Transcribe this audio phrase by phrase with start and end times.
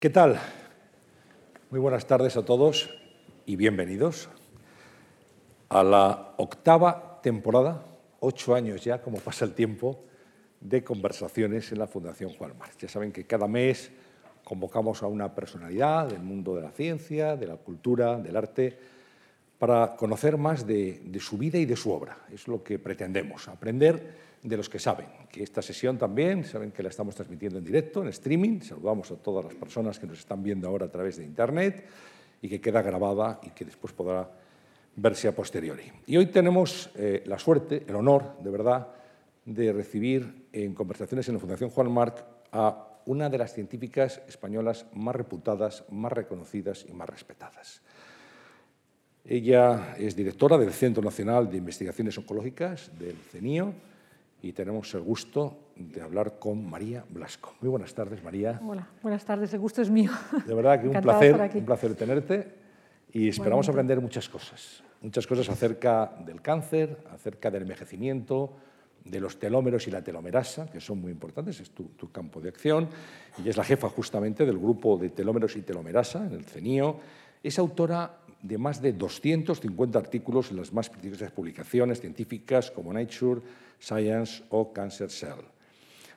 [0.00, 0.40] ¿Qué tal?
[1.68, 2.88] Muy buenas tardes a todos
[3.44, 4.30] y bienvenidos
[5.68, 7.84] a la octava temporada,
[8.20, 10.02] ocho años ya, como pasa el tiempo,
[10.58, 12.78] de conversaciones en la Fundación Juan March.
[12.78, 13.90] Ya saben que cada mes
[14.42, 18.78] convocamos a una personalidad del mundo de la ciencia, de la cultura, del arte,
[19.58, 22.20] para conocer más de, de su vida y de su obra.
[22.32, 26.82] Es lo que pretendemos, aprender de los que saben, que esta sesión también, saben que
[26.82, 30.42] la estamos transmitiendo en directo, en streaming, saludamos a todas las personas que nos están
[30.42, 31.84] viendo ahora a través de Internet
[32.40, 34.30] y que queda grabada y que después podrá
[34.96, 35.84] verse a posteriori.
[36.06, 38.88] Y hoy tenemos eh, la suerte, el honor, de verdad,
[39.44, 44.86] de recibir en conversaciones en la Fundación Juan Marc a una de las científicas españolas
[44.94, 47.82] más reputadas, más reconocidas y más respetadas.
[49.24, 53.72] Ella es directora del Centro Nacional de Investigaciones Oncológicas, del CENIO,
[54.42, 57.54] y tenemos el gusto de hablar con María Blasco.
[57.60, 58.60] Muy buenas tardes, María.
[58.66, 60.10] Hola, buenas tardes, el gusto es mío.
[60.46, 62.54] De verdad que un placer, un placer tenerte
[63.12, 68.52] y esperamos aprender muchas cosas, muchas cosas acerca del cáncer, acerca del envejecimiento,
[69.04, 72.50] de los telómeros y la telomerasa, que son muy importantes, es tu, tu campo de
[72.50, 72.88] acción,
[73.42, 76.98] y es la jefa justamente del grupo de telómeros y telomerasa en el CENIO.
[77.42, 83.40] Es autora de más de 250 artículos en las más prestigiosas publicaciones científicas como Nature,
[83.78, 85.44] Science o Cancer Cell.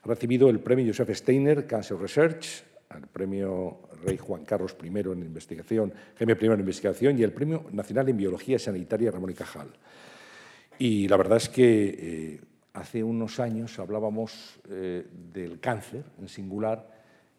[0.03, 2.63] Ha recibido el premio Joseph Steiner Cancer Research,
[2.95, 7.65] el premio Rey Juan Carlos I en investigación, Jaime I en investigación y el premio
[7.71, 9.69] Nacional en Biología Sanitaria Ramón y Cajal.
[10.77, 12.41] Y la verdad es que eh,
[12.73, 16.89] hace unos años hablábamos eh, del cáncer en singular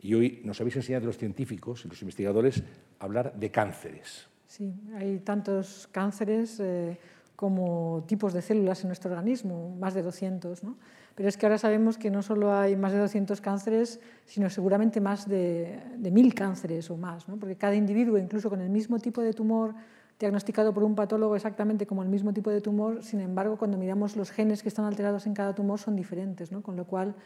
[0.01, 2.63] y hoy nos habéis enseñado los científicos y los investigadores
[2.99, 4.34] a hablar de cánceres.
[4.57, 6.61] Sí, hay tantos cánceres.
[6.61, 6.99] Eh
[7.37, 10.63] como tipos de células en nuestro organismo, más de 200.
[10.63, 10.77] ¿no?
[11.15, 15.01] Pero es que ahora sabemos que no solo hay más de 200 cánceres, sino seguramente
[15.01, 17.37] más de, de 1.000 cánceres o más, ¿no?
[17.37, 19.75] porque cada individuo, incluso con el mismo tipo de tumor
[20.19, 24.15] diagnosticado por un patólogo exactamente como el mismo tipo de tumor, sin embargo, cuando miramos
[24.15, 26.63] los genes que están alterados en cada tumor son diferentes, ¿no?
[26.63, 27.17] con lo cual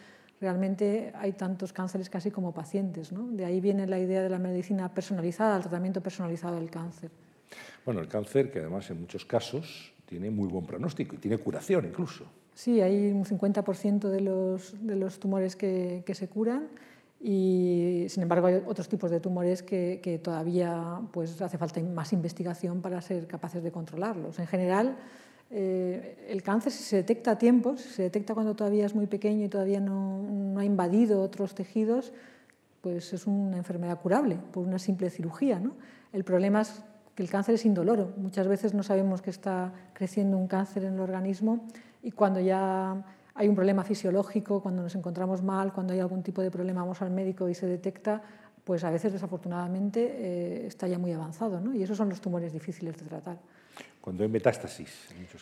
[0.40, 3.12] realmente hay tantos cánceres casi como pacientes.
[3.12, 3.26] ¿no?
[3.28, 7.10] De ahí viene la idea de la medicina personalizada, el tratamiento personalizado del cáncer.
[7.84, 11.86] Bueno, el cáncer, que además en muchos casos tiene muy buen pronóstico y tiene curación
[11.86, 12.24] incluso.
[12.54, 16.68] Sí, hay un 50% de los, de los tumores que, que, se curan
[17.20, 22.12] y, sin embargo, hay otros tipos de tumores que, que, todavía pues, hace falta más
[22.12, 24.38] investigación para ser capaces de controlarlos.
[24.38, 24.96] En general,
[25.50, 29.06] eh, el cáncer, si se detecta a tiempo, si se detecta cuando todavía es muy
[29.06, 32.12] pequeño y todavía no, ha invadido otros tejidos,
[32.82, 35.58] pues es una enfermedad curable por una simple cirugía.
[35.58, 35.72] ¿no?
[36.12, 36.82] El problema es
[37.14, 38.12] que el cáncer es indoloro.
[38.18, 41.66] Muchas veces no sabemos que está creciendo un cáncer en el organismo
[42.02, 43.04] y cuando ya
[43.34, 47.00] hay un problema fisiológico, cuando nos encontramos mal, cuando hay algún tipo de problema, vamos
[47.02, 48.20] al médico y se detecta,
[48.64, 51.60] pues a veces desafortunadamente eh, está ya muy avanzado.
[51.60, 51.74] ¿no?
[51.74, 53.38] Y esos son los tumores difíciles de tratar.
[54.08, 54.88] Cuando hay metástasis.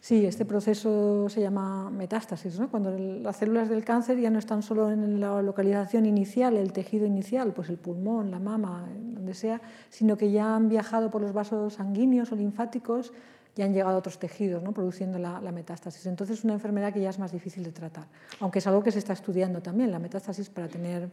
[0.01, 2.69] sí, este proceso se llama metástasis, ¿no?
[2.69, 7.07] cuando las células del cáncer ya no están solo en la localización inicial, el tejido
[7.07, 11.33] inicial, pues el pulmón, la mama, donde sea, sino que ya han viajado por los
[11.33, 13.13] vasos sanguíneos o linfáticos
[13.55, 14.73] y han llegado a otros tejidos, ¿no?
[14.73, 16.05] produciendo la, la, metástasis.
[16.07, 18.09] Entonces es una enfermedad que ya es más difícil de tratar,
[18.41, 21.09] aunque es algo que se está estudiando también, la metástasis, para tener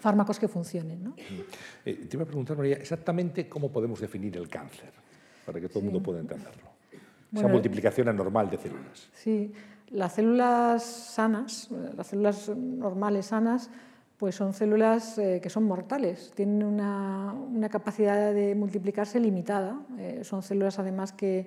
[0.00, 1.02] fármacos que funcionen.
[1.02, 1.14] ¿no?
[1.86, 4.92] Eh, te iba a preguntar, María, exactamente cómo podemos definir el cáncer,
[5.46, 6.73] para que todo el mundo pueda entenderlo.
[7.34, 9.10] Bueno, esa multiplicación anormal de células.
[9.12, 9.52] Sí,
[9.90, 13.70] las células sanas, las células normales sanas,
[14.16, 20.20] pues son células eh, que son mortales, tienen una, una, capacidad de multiplicarse limitada, eh,
[20.22, 21.46] son células además que,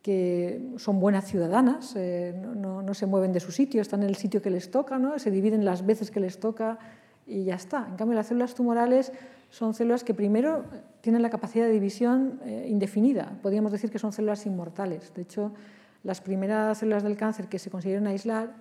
[0.00, 4.16] que son buenas ciudadanas, eh, no, no, se mueven de su sitio, están en el
[4.16, 5.18] sitio que les toca, ¿no?
[5.18, 6.78] se dividen las veces que les toca
[7.26, 7.86] y ya está.
[7.88, 9.12] En cambio, las células tumorales
[9.50, 10.64] son células que primero
[11.08, 13.32] tienen la capacidad de división eh, indefinida.
[13.40, 15.14] Podríamos decir que son células inmortales.
[15.14, 15.52] De hecho,
[16.04, 18.52] las primeras células del cáncer que se consiguieron aislar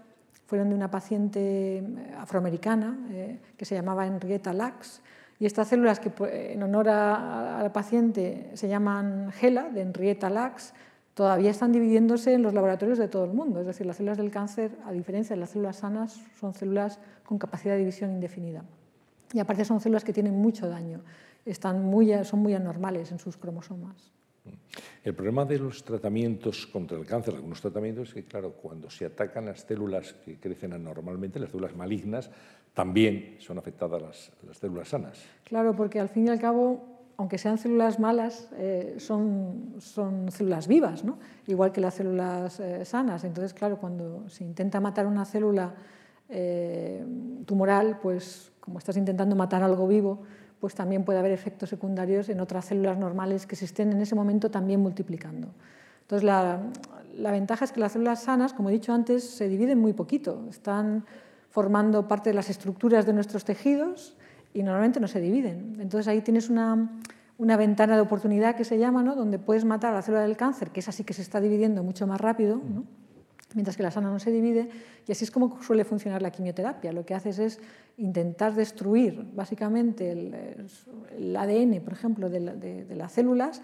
[0.45, 1.83] fueron de una paciente eh,
[2.17, 5.01] afroamericana eh, que se llamaba Henrietta Lacks.
[5.41, 6.09] Y estas células que
[6.53, 10.73] en honor a, a la paciente se llaman GELA, de Henrietta Lacks,
[11.15, 13.59] todavía están dividiéndose en los laboratorios de todo el mundo.
[13.59, 17.39] Es decir, las células del cáncer, a diferencia de las células sanas, son células con
[17.39, 18.63] capacidad de división indefinida.
[19.33, 21.01] Y aparte son células que tienen mucho daño,
[21.47, 24.11] están muy, son muy anormales en sus cromosomas.
[25.03, 29.05] El problema de los tratamientos contra el cáncer, algunos tratamientos, es que, claro, cuando se
[29.05, 32.29] atacan las células que crecen anormalmente, las células malignas,
[32.73, 35.23] también son afectadas las, las células sanas.
[35.45, 40.67] Claro, porque al fin y al cabo, aunque sean células malas, eh, son, son, células
[40.67, 41.17] vivas, ¿no?
[41.47, 43.23] igual que las células eh, sanas.
[43.23, 45.73] Entonces, claro, cuando se intenta matar una célula
[46.29, 47.03] eh,
[47.45, 50.23] tumoral, pues como estás intentando matar algo vivo,
[50.59, 54.15] pues también puede haber efectos secundarios en otras células normales que se estén en ese
[54.15, 55.49] momento también multiplicando.
[56.01, 56.61] Entonces, la,
[57.17, 60.45] la ventaja es que las células sanas, como he dicho antes, se dividen muy poquito.
[60.49, 61.05] Están
[61.49, 64.15] formando parte de las estructuras de nuestros tejidos
[64.53, 65.77] y normalmente no se dividen.
[65.79, 66.89] Entonces ahí tienes una,
[67.37, 69.15] una ventana de oportunidad que se llama, ¿no?
[69.15, 71.83] donde puedes matar a la célula del cáncer, que es así que se está dividiendo
[71.83, 72.61] mucho más rápido.
[73.53, 74.69] Mientras que la sana no se divide,
[75.07, 76.91] y así es como suele funcionar la quimioterapia.
[76.91, 77.59] Lo que haces es
[77.97, 80.35] intentar destruir básicamente el,
[81.17, 83.61] el ADN, por ejemplo, de, la, de, de las células,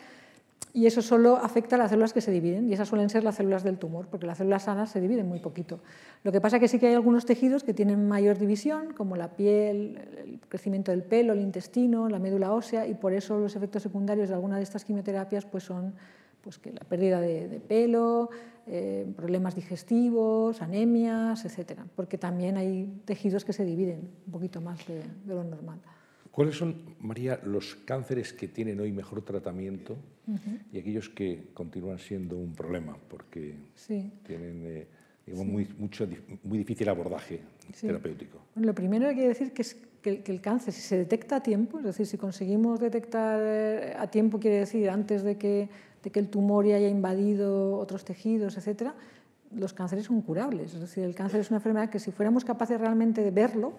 [0.75, 3.35] y eso solo afecta a las células que se dividen, y esas suelen ser las
[3.35, 5.81] células del tumor, porque las células sanas se dividen muy poquito.
[6.23, 9.15] Lo que pasa es que sí que hay algunos tejidos que tienen mayor división, como
[9.15, 13.55] la piel, el crecimiento del pelo, el intestino, la médula ósea, y por eso los
[13.55, 15.93] efectos secundarios de alguna de estas quimioterapias pues son
[16.43, 18.29] pues que la pérdida de, de pelo,
[18.67, 21.79] eh, problemas digestivos, anemias, etc.
[21.95, 25.79] Porque también hay tejidos que se dividen un poquito más de, de lo normal.
[26.31, 29.95] ¿Cuáles son, María, los cánceres que tienen hoy mejor tratamiento
[30.27, 30.59] uh -huh.
[30.71, 34.11] y aquellos que continúan siendo un problema porque sí.
[34.25, 34.87] tienen eh,
[35.27, 35.51] digamos, sí.
[35.51, 36.07] muy, mucho,
[36.43, 37.41] muy difícil abordaje
[37.73, 37.85] sí.
[37.85, 38.39] terapéutico?
[38.55, 40.97] Bueno, lo primero que hay que decir que es que, que, el cáncer, si se
[40.97, 45.37] detecta a tiempo, es decir, si conseguimos detectar eh, a tiempo, quiere decir antes de
[45.37, 45.69] que,
[46.03, 48.93] de que el tumor ya haya invadido otros tejidos, etcétera,
[49.55, 50.73] los cánceres son curables.
[50.73, 53.73] Es decir, el cáncer es una enfermedad que si fuéramos capaces realmente de verlo,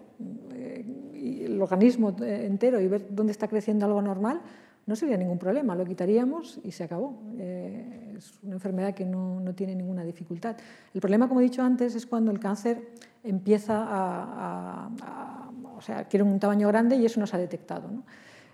[0.52, 0.84] eh,
[1.14, 4.40] y el organismo entero, y ver dónde está creciendo algo normal,
[4.86, 5.74] no sería ningún problema.
[5.74, 7.18] Lo quitaríamos y se acabó.
[7.38, 10.56] Eh, es una enfermedad que no, no, tiene ninguna dificultad.
[10.92, 12.90] El problema, como he dicho antes, es cuando el cáncer
[13.22, 17.38] empieza a, a, a o sea, quiere un tamaño grande y eso no se ha
[17.38, 17.88] detectado.
[17.88, 18.02] ¿no?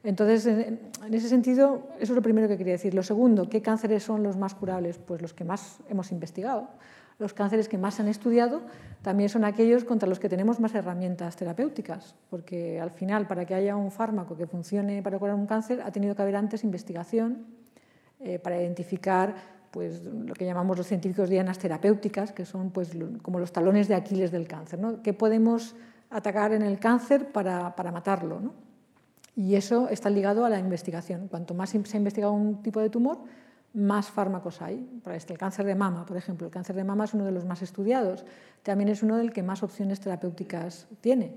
[0.02, 0.81] Entonces, en,
[1.12, 2.94] ese sentido, eso es lo primero que quería decir.
[2.94, 4.99] Lo segundo, ¿qué cánceres son los más curables?
[4.99, 6.69] Pues los que más hemos investigado
[7.20, 8.62] los cánceres que más han estudiado
[9.02, 13.55] también son aquellos contra los que tenemos más herramientas terapéuticas, porque al final, para que
[13.55, 17.46] haya un fármaco que funcione para curar un cáncer, ha tenido que haber antes investigación
[18.20, 19.35] eh, para identificar
[19.70, 23.94] pues, lo que llamamos los científicos dianas terapéuticas, que son pues, como los talones de
[23.94, 24.79] Aquiles del cáncer.
[24.79, 25.03] ¿no?
[25.03, 25.76] ¿Qué podemos
[26.08, 28.41] atacar en el cáncer para, para matarlo?
[28.41, 28.55] ¿no?
[29.41, 31.27] Y eso está ligado a la investigación.
[31.29, 33.21] Cuanto más se ha investigado un tipo de tumor,
[33.73, 34.87] más fármacos hay.
[35.03, 36.47] Para este, el cáncer de mama, por ejemplo.
[36.47, 38.27] El cáncer de mama es uno de los más estudiados.
[38.63, 41.37] También es uno del que más opciones terapéuticas tiene.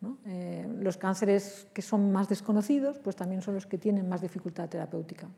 [0.00, 0.18] ¿no?
[0.26, 4.68] Eh, los cánceres que son más desconocidos, pues también son los que tienen más dificultad
[4.68, 5.28] terapéutica.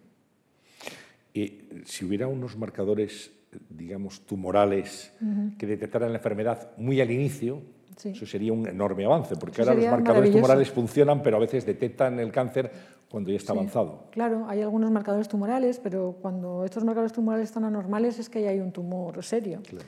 [1.34, 3.30] Y si hubiera unos marcadores,
[3.68, 5.56] digamos, tumorales uh -huh.
[5.58, 7.60] que detectaran la enfermedad muy al inicio,
[7.96, 8.10] sí.
[8.10, 11.66] eso sería un enorme avance, porque Eso ahora los marcadores tumorales funcionan, pero a veces
[11.66, 12.70] detectan el cáncer
[13.10, 14.04] cuando ya está sí, avanzado.
[14.10, 18.50] Claro, hay algunos marcadores tumorales, pero cuando estos marcadores tumorales están anormales es que ya
[18.50, 19.60] hay un tumor serio.
[19.68, 19.84] Claro.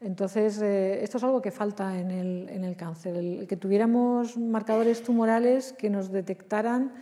[0.00, 3.56] Entonces, eh, esto es algo que falta en el, en el cáncer, el, el, que
[3.56, 6.92] tuviéramos marcadores tumorales que nos detectaran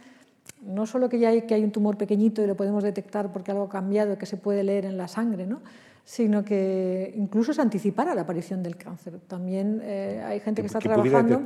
[0.62, 3.50] no solo que ya hay, que hay un tumor pequeñito y lo podemos detectar porque
[3.50, 5.60] algo ha cambiado que se puede leer en la sangre, ¿no?
[6.08, 9.20] Sino que incluso se anticipara la aparición del cáncer.
[9.26, 11.44] También eh, hay gente que, que está que trabajando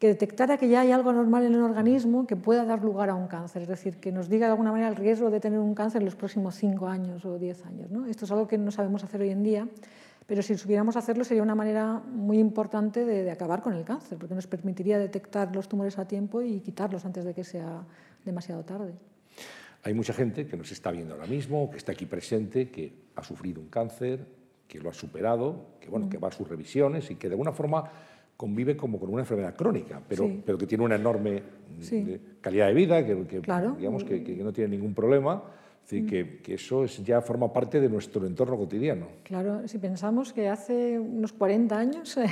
[0.00, 3.14] que detectara que ya hay algo normal en el organismo que pueda dar lugar a
[3.14, 5.76] un cáncer, es decir, que nos diga de alguna manera el riesgo de tener un
[5.76, 7.90] cáncer en los próximos 5 años o 10 años.
[7.92, 8.04] ¿no?
[8.06, 9.68] Esto es algo que no sabemos hacer hoy en día,
[10.26, 14.18] pero si supiéramos hacerlo sería una manera muy importante de, de, acabar con el cáncer,
[14.18, 17.84] porque nos permitiría detectar los tumores a tiempo y quitarlos antes de que sea
[18.24, 18.92] demasiado tarde.
[19.88, 23.24] Hay mucha gente que nos está viendo ahora mismo, que está aquí presente, que ha
[23.24, 24.20] sufrido un cáncer,
[24.68, 26.08] que lo ha superado, que, bueno, mm.
[26.10, 27.90] que va a sus revisiones y que de alguna forma
[28.36, 30.42] convive como con una enfermedad crónica, pero, sí.
[30.44, 31.42] pero que tiene una enorme
[31.80, 32.20] sí.
[32.42, 33.76] calidad de vida, que, que claro.
[33.78, 35.42] digamos que, que, no tiene ningún problema.
[35.82, 36.06] Es decir, mm.
[36.06, 39.06] que, que, eso es, ya forma parte de nuestro entorno cotidiano.
[39.22, 42.26] Claro, si pensamos que hace unos 40 años eh,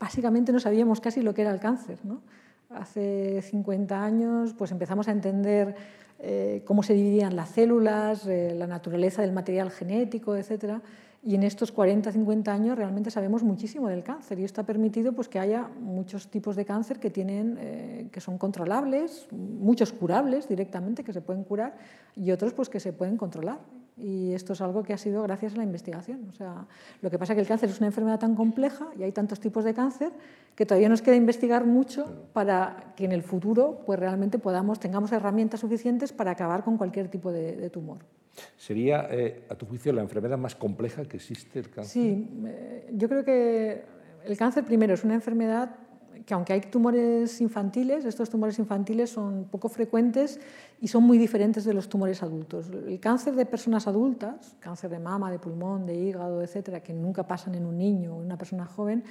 [0.00, 2.00] básicamente no sabíamos casi lo que era el cáncer.
[2.02, 2.22] ¿no?
[2.70, 5.76] Hace 50 años pues empezamos a entender
[6.18, 10.82] eh, cómo se dividían las células, eh, la naturaleza del material genético, etcétera.
[11.22, 15.12] Y en estos 40, 50 años realmente sabemos muchísimo del cáncer y esto ha permitido
[15.12, 20.48] pues, que haya muchos tipos de cáncer que, tienen, eh, que son controlables, muchos curables
[20.48, 21.76] directamente, que se pueden curar,
[22.14, 23.58] y otros pues, que se pueden controlar.
[23.96, 26.26] Y esto es algo que ha sido gracias a la investigación.
[26.28, 26.66] O sea,
[27.00, 29.40] lo que pasa es que el cáncer es una enfermedad tan compleja y hay tantos
[29.40, 30.12] tipos de cáncer
[30.54, 35.12] que todavía nos queda investigar mucho para que en el futuro pues, realmente podamos, tengamos
[35.12, 37.98] herramientas suficientes para acabar con cualquier tipo de, de tumor.
[38.56, 41.92] ¿Sería, eh, a tu juicio, la enfermedad más compleja que existe el cáncer?
[41.92, 43.82] Sí, eh, yo creo que
[44.24, 45.70] el cáncer primero es una enfermedad
[46.26, 50.40] que aunque hay tumores infantiles, estos tumores infantiles son poco frecuentes
[50.80, 52.68] y son muy diferentes de los tumores adultos.
[52.68, 57.28] El cáncer de personas adultas, cáncer de mama, de pulmón, de hígado, etcétera, que nunca
[57.28, 59.04] pasan en un niño o en una persona joven,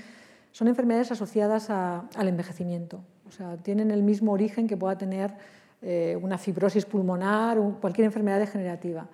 [0.51, 2.99] son enfermedades asociadas al envejecimiento.
[3.27, 5.33] O sea, tienen el mismo origen que pueda tener
[5.81, 9.07] eh, una fibrosis pulmonar o cualquier enfermedad degenerativa.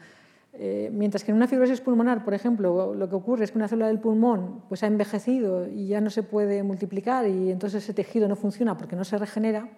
[0.54, 3.70] Eh, mientras que en una fibrosis pulmonar, por ejemplo, lo que ocurre es que una
[3.70, 7.94] célula del pulmón pues, ha envejecido y ya no se puede multiplicar y entonces ese
[7.94, 9.70] tejido no funciona porque no se regenera,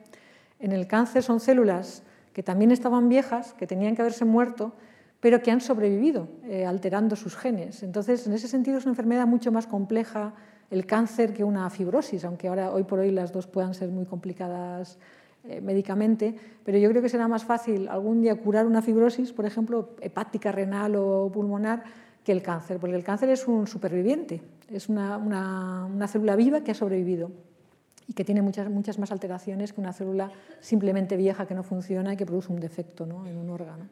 [0.60, 2.03] en el cáncer son células
[2.34, 4.74] que también estaban viejas, que tenían que haberse muerto,
[5.20, 7.84] pero que han sobrevivido eh, alterando sus genes.
[7.84, 10.34] Entonces, en ese sentido es una enfermedad mucho más compleja
[10.72, 14.06] el cáncer que una fibrosis, aunque ahora hoy por hoy las dos puedan ser muy
[14.06, 14.98] complicadas
[15.46, 19.46] eh, médicamente, pero yo creo que será más fácil algún día curar una fibrosis, por
[19.46, 21.84] ejemplo, hepática, renal o pulmonar,
[22.24, 26.72] que el cáncer, porque el cáncer es un superviviente, es una, una, célula viva que
[26.72, 27.32] ha sobrevivido
[28.08, 30.32] y que tiene muchas, muchas más alteraciones que una célula
[30.62, 33.28] simplemente vieja que no funciona y que produce un defecto ¿no?
[33.28, 33.90] en un órgano.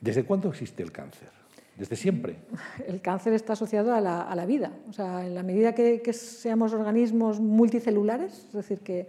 [0.00, 1.28] ¿Desde cuándo existe el cáncer?
[1.76, 2.38] ¿Desde siempre?
[2.88, 4.72] El cáncer está asociado a la, a la vida.
[4.88, 9.06] O sea, en la medida que, que seamos organismos multicelulares, es decir, que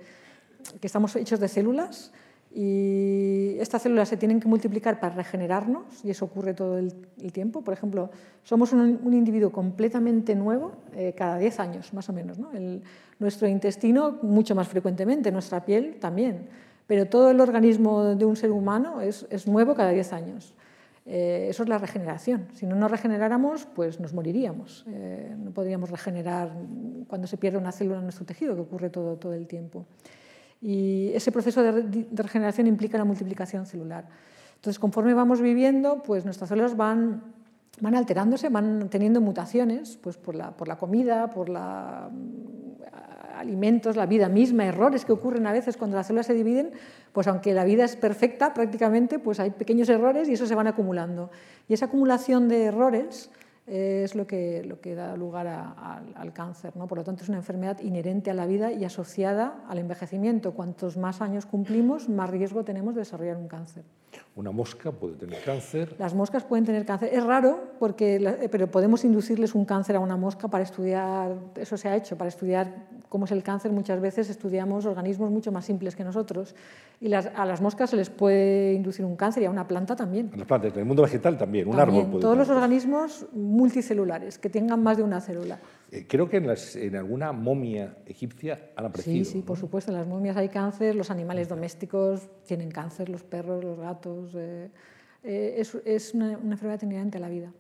[0.80, 2.12] que estamos hechos de células
[2.54, 6.92] y estas células se tienen que multiplicar para regenerarnos y eso ocurre todo el,
[7.32, 7.62] tiempo.
[7.62, 8.10] Por ejemplo,
[8.44, 12.38] somos un, individuo completamente nuevo eh, cada 10 años, más o menos.
[13.20, 16.48] nuestro intestino mucho más frecuentemente, nuestra piel también,
[16.88, 20.56] pero todo el organismo de un ser humano es, nuevo cada 10 años.
[21.06, 22.48] Eh, eso es la regeneración.
[22.54, 24.84] Si no nos regeneráramos, pues nos moriríamos.
[24.88, 26.52] Eh, no podríamos regenerar
[27.08, 29.86] cuando se pierde una célula en nuestro tejido, que ocurre todo, todo el tiempo.
[30.62, 34.08] Y ese proceso de, regeneración implica la multiplicación celular.
[34.56, 37.22] Entonces, conforme vamos viviendo, pues nuestras células van,
[37.80, 43.96] van alterándose, van teniendo mutaciones pues por, la, por la comida, por los mm, alimentos,
[43.96, 46.72] la vida misma, errores que ocurren a veces cuando las células se dividen,
[47.14, 50.66] pues aunque la vida es perfecta prácticamente, pues hay pequeños errores y eso se van
[50.66, 51.30] acumulando.
[51.68, 53.30] Y esa acumulación de errores
[53.68, 56.76] es lo que, lo que da lugar al cáncer.
[56.78, 56.88] ¿no?
[56.88, 60.54] Por lo tanto, es una enfermedad inherente a la vida y asociada al envejecimiento.
[60.54, 63.84] Cuantos más años cumplimos, más riesgo tenemos de desarrollar un cáncer.
[64.36, 65.96] ¿Una mosca puede tener cáncer?
[66.00, 67.10] Las moscas pueden tener cáncer.
[67.12, 71.76] Es raro, porque, eh, pero podemos inducirles un cáncer a una mosca para estudiar, eso
[71.76, 73.72] se ha hecho, para estudiar cómo es el cáncer.
[73.72, 76.56] Muchas veces estudiamos organismos mucho más simples que nosotros
[77.00, 80.32] y a las moscas se les puede inducir un cáncer y a una planta también.
[80.34, 84.38] A las plantas, en el mundo vegetal también, un árbol puede Todos los organismos multicelulares,
[84.38, 85.60] que tengan más de una célula.
[85.92, 89.24] Eh, creo que en, en, alguna momia egipcia han aparecido.
[89.24, 93.24] Sí, sí, por supuesto, en las momias hay cáncer, los animales domésticos tienen cáncer, los
[93.24, 94.32] perros, los gatos.
[94.36, 94.70] Eh,
[95.24, 97.52] eh, es, es una, enfermedad inherente a la vida.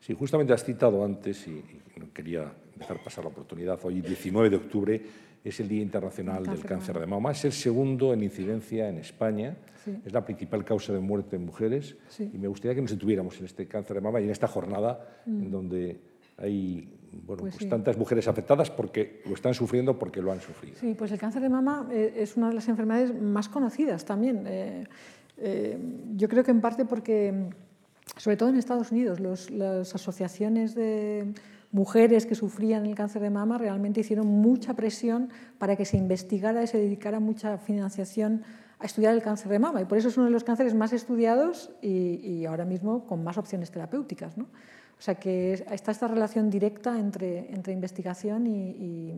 [0.00, 1.62] Sí, justamente has citado antes, y,
[1.96, 5.02] no quería dejar pasar la oportunidad, hoy 19 de octubre
[5.44, 7.32] es el Día Internacional del Cáncer de Mama.
[7.32, 9.56] Es el segundo en incidencia en España.
[10.04, 11.96] Es la principal causa de muerte en mujeres.
[12.18, 15.22] Y me gustaría que nos detuviéramos en este cáncer de mama y en esta jornada
[15.26, 15.50] en mm.
[15.50, 16.00] donde
[16.36, 20.76] hay bueno, pues, pues tantas mujeres afectadas porque lo están sufriendo porque lo han sufrido.
[20.78, 24.44] Sí, pues el cáncer de mama eh, es una de las enfermedades más conocidas también.
[24.46, 24.84] Eh,
[25.38, 25.78] eh,
[26.16, 27.48] yo creo que en parte porque,
[28.16, 31.32] sobre todo en Estados Unidos, las asociaciones de
[31.70, 36.62] mujeres que sufrían el cáncer de mama realmente hicieron mucha presión para que se investigara
[36.62, 38.42] y se dedicara mucha financiación
[38.78, 39.82] a estudiar el cáncer de mama.
[39.82, 43.36] Y por eso es uno de los cánceres más estudiados y, ahora mismo con más
[43.38, 44.38] opciones terapéuticas.
[44.38, 44.44] ¿no?
[44.44, 49.14] O sea que está esta relación directa entre, entre investigación y,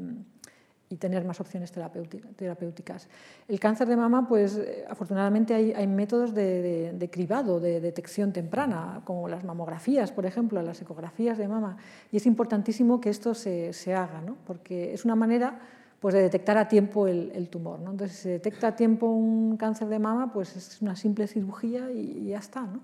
[0.96, 3.08] tener más opciones terapéuticas.
[3.46, 9.02] El cáncer de mama, pues eh, afortunadamente hay, métodos de, de, cribado, de detección temprana,
[9.04, 11.76] como las mamografías, por ejemplo, las ecografías de mama.
[12.10, 14.36] Y es importantísimo que esto se, se haga, ¿no?
[14.46, 15.60] porque es una manera
[16.00, 17.78] pues, de detectar a tiempo el, el tumor.
[17.78, 17.92] ¿no?
[17.92, 21.90] Entonces, si se detecta a tiempo un cáncer de mama, pues es una simple cirugía
[21.92, 22.62] y, y ya está.
[22.62, 22.80] ¿no?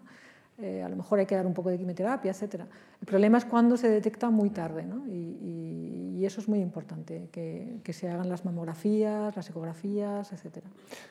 [0.58, 2.62] Eh, a lo mejor hay que dar un poco de quimioterapia, etc.
[3.00, 5.06] El problema es cuando se detecta muy tarde, ¿no?
[5.06, 5.44] y,
[6.24, 10.64] eso es muy importante, que, que, se hagan las mamografías, las ecografías, etc.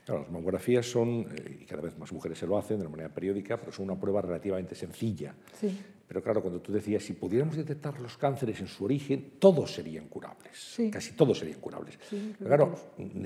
[0.04, 3.08] Claro, las mamografías son, eh, y cada vez más mujeres se lo hacen de manera
[3.08, 5.34] periódica, pero son una prueba relativamente sencilla.
[5.54, 5.80] Sí.
[6.08, 10.08] Pero claro, cuando tú decías, si pudiéramos detectar los cánceres en su origen, todos serían
[10.08, 10.80] curables.
[10.92, 11.98] Casi todos serían curables.
[12.38, 12.76] pero claro,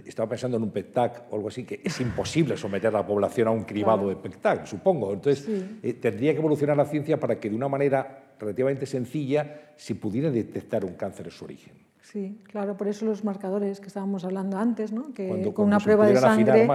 [0.05, 3.49] estaba pensando en un PETAC o algo así, que es imposible someter a la población
[3.49, 5.13] a un cribado de PETAC, supongo.
[5.13, 5.45] Entonces,
[5.83, 10.31] eh, tendría que evolucionar la ciencia para que de una manera relativamente sencilla se pudiera
[10.31, 11.88] detectar un cáncer en su origen.
[12.11, 15.13] Sí, claro, por eso los marcadores que estábamos hablando antes, ¿no?
[15.13, 16.67] que con una prueba de sangre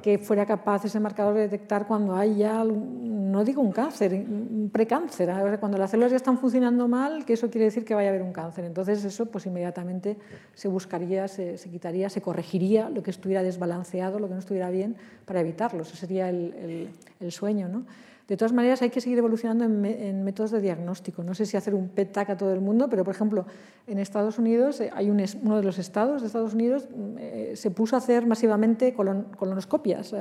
[0.00, 4.70] que fuera capaz ese marcador de detectar cuando hay ya, no digo un cáncer, un
[4.72, 5.28] precáncer,
[5.58, 8.22] cuando las células ya están funcionando mal, que eso quiere decir que vaya a haber
[8.22, 8.64] un cáncer.
[8.64, 10.18] Entonces eso pues inmediatamente
[10.54, 14.94] se buscaría, se, quitaría, se corregiría lo que estuviera desbalanceado, lo que no estuviera bien,
[15.24, 15.82] para evitarlo.
[15.82, 17.66] Ese sería el, el sueño.
[17.66, 17.86] ¿no?
[18.28, 21.22] De todas maneras, hay que seguir evolucionando en, métodos de diagnóstico.
[21.22, 23.46] No sé si hacer un PET-TAC a todo el mundo, pero, por ejemplo,
[23.86, 27.94] en Estados Unidos, eh, hay uno de los estados de Estados Unidos eh, se puso
[27.94, 30.12] a hacer masivamente colonoscopias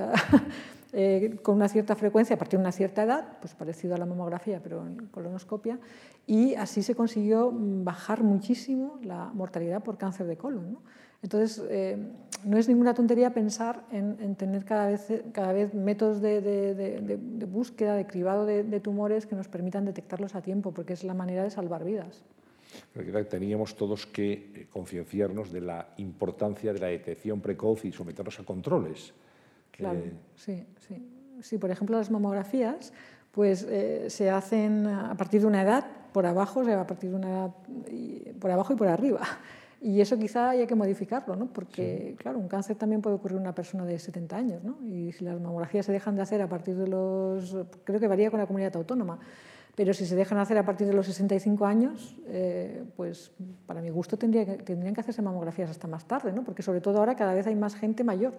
[0.93, 4.05] eh, con una cierta frecuencia, a partir de una cierta edad, pues parecido a la
[4.05, 5.79] mamografía, pero en colonoscopia,
[6.27, 10.73] y así se consiguió bajar muchísimo la mortalidad por cáncer de colon.
[10.73, 10.81] ¿no?
[11.25, 11.97] Entonces, eh,
[12.43, 18.05] no es ninguna tontería pensar en, tener cada vez, cada vez métodos de, búsqueda, de
[18.05, 21.83] cribado de, tumores que nos permitan detectarlos a tiempo, porque es la manera de salvar
[21.83, 22.21] vidas.
[23.27, 28.43] Teníamos todos que eh, concienciarnos de la importancia de la detección precoz y someternos a
[28.43, 29.11] controles.
[29.71, 30.03] Claro,
[30.35, 31.03] sí, sí.
[31.41, 32.93] Sí, por ejemplo, las mamografías
[33.31, 37.09] pues, eh, se hacen a partir de una edad por abajo, o sea, a partir
[37.09, 37.51] de una edad
[38.39, 39.21] por abajo y por arriba.
[39.81, 41.47] Y eso quizá haya que modificarlo, ¿no?
[41.47, 44.77] porque, claro, un cáncer también puede ocurrir en una persona de 70 años, ¿no?
[44.83, 47.55] y si las mamografías se dejan de hacer a partir de los.
[47.83, 49.19] creo que varía con la comunidad autónoma,
[49.75, 53.31] pero si se dejan hacer a partir de los 65 años, eh, pues
[53.65, 56.43] para mi gusto tendría tendrían que hacerse mamografías hasta más tarde, ¿no?
[56.43, 58.33] porque sobre todo ahora cada vez hay más gente mayor.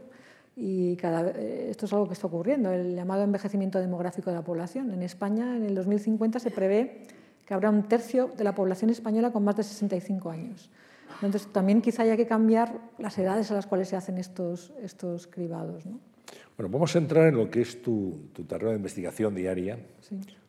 [0.58, 4.42] Y cada, eh, esto es algo que está ocurriendo, el llamado envejecimiento demográfico de la
[4.42, 4.90] población.
[4.90, 7.02] En España, en el 2050, se prevé
[7.44, 10.70] que habrá un tercio de la población española con más de 65 años.
[11.22, 15.26] Entonces, también quizá haya que cambiar las edades a las cuales se hacen estos, estos
[15.26, 15.86] cribados.
[15.86, 15.98] ¿no?
[16.56, 19.78] Bueno, vamos a entrar en lo que es tu, tu terreno de investigación diaria,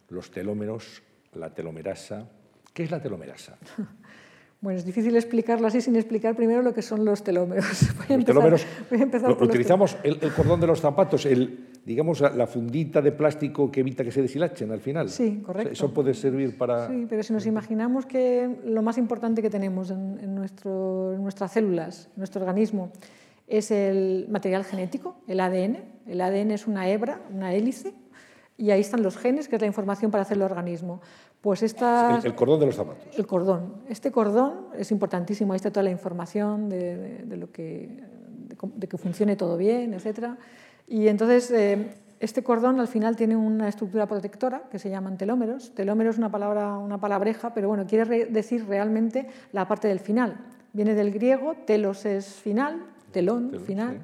[0.09, 1.01] los telómeros,
[1.33, 2.27] la telomerasa.
[2.73, 3.57] ¿Qué es la telomerasa?
[4.59, 7.83] Bueno, es difícil explicarlo así sin explicar primero lo que son los telómeros.
[8.09, 8.65] los telómeros,
[9.21, 14.03] lo, utilizamos el, cordón de los zapatos, el, digamos la fundita de plástico que evita
[14.03, 15.09] que se deshilachen al final.
[15.09, 15.71] Sí, correcto.
[15.71, 16.89] Eso puede servir para...
[16.89, 21.53] Sí, pero si nos imaginamos que lo más importante que tenemos en, nuestro, en nuestras
[21.53, 22.91] células, en nuestro organismo,
[23.47, 25.77] es el material genético, el ADN.
[26.07, 27.93] El ADN es una hebra, una hélice,
[28.57, 30.99] y ahí están los genes, que es la información para hacer el organismo.
[31.39, 33.17] Pues esta, el, cordón de los zapatos.
[33.17, 33.75] El cordón.
[33.87, 38.03] Este cordón es importantísimo, ahí está toda la información de, lo que,
[38.75, 40.31] de, que funcione todo bien, etc.
[40.87, 41.89] Y entonces eh,
[42.19, 45.75] este cordón al final tiene una estructura protectora que se llaman telómeros.
[45.75, 50.37] Telómero es una, palabra, una palabreja, pero bueno, quiere decir realmente la parte del final.
[50.73, 53.99] Viene del griego, telos es final, telón, final.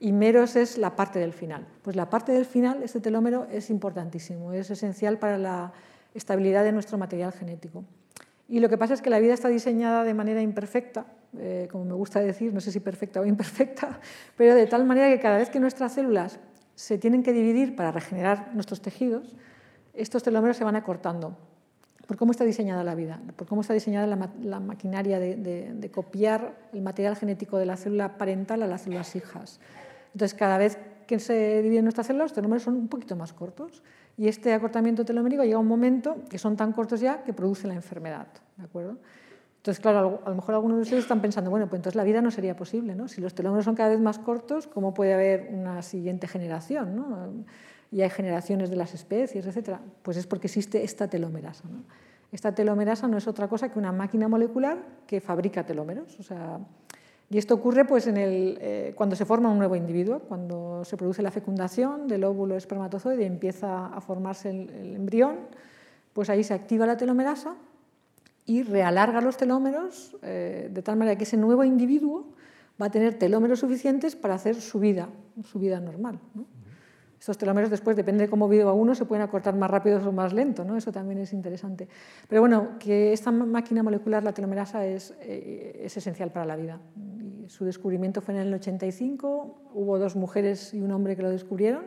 [0.00, 1.66] Y meros es la parte del final.
[1.82, 5.72] Pues la parte del final, este telómero, es importantísimo, es esencial para la
[6.14, 7.84] estabilidad de nuestro material genético.
[8.48, 11.06] Y lo que pasa es que la vida está diseñada de manera imperfecta,
[11.36, 14.00] eh, como me gusta decir, no sé si perfecta o imperfecta,
[14.36, 16.40] pero de tal manera que cada vez que nuestras células
[16.74, 19.36] se tienen que dividir para regenerar nuestros tejidos,
[19.92, 21.36] estos telómeros se van acortando.
[22.06, 26.56] Por cómo está diseñada la vida, por cómo está diseñada la, maquinaria de, de, copiar
[26.72, 29.60] el material genético de la célula parental a las células hijas.
[30.14, 33.82] Entonces, cada vez que se dividen nuestras células, los telómeros son un poquito más cortos.
[34.18, 37.66] Y este acortamiento telomérico llega a un momento que son tan cortos ya que produce
[37.68, 38.26] la enfermedad.
[38.58, 38.98] ¿de acuerdo?
[39.58, 42.20] Entonces, claro, a lo mejor algunos de ustedes están pensando, bueno, pues entonces la vida
[42.20, 43.08] no sería posible, ¿no?
[43.08, 47.44] Si los telómeros son cada vez más cortos, ¿cómo puede haber una siguiente generación, ¿no?
[47.90, 49.80] Y hay generaciones de las especies, etcétera.
[50.02, 51.82] Pues es porque existe esta telomerasa, ¿no?
[52.30, 56.58] Esta telomerasa no es otra cosa que una máquina molecular que fabrica telómeros, o sea,
[57.30, 61.30] y esto ocurre pues, eh, cuando se forma un nuevo individuo, cuando se produce la
[61.30, 65.36] fecundación del óvulo espermatozoide y empieza a formarse el, embrión,
[66.14, 67.54] pues ahí se activa la telomerasa
[68.46, 72.24] y realarga los telómeros eh, de tal manera que ese nuevo individuo
[72.80, 75.10] va a tener telómeros suficientes para hacer su vida,
[75.44, 76.18] su vida normal.
[77.18, 80.32] Estos telómeros después, depende de cómo viva uno, se pueden acortar más rápido o más
[80.32, 80.76] lento, ¿no?
[80.76, 81.88] eso también es interesante.
[82.28, 86.80] Pero bueno, que esta máquina molecular, la telomerasa, es, eh, es esencial para la vida.
[87.48, 91.86] Su descubrimiento fue en el 85, hubo dos mujeres y un hombre que lo descubrieron,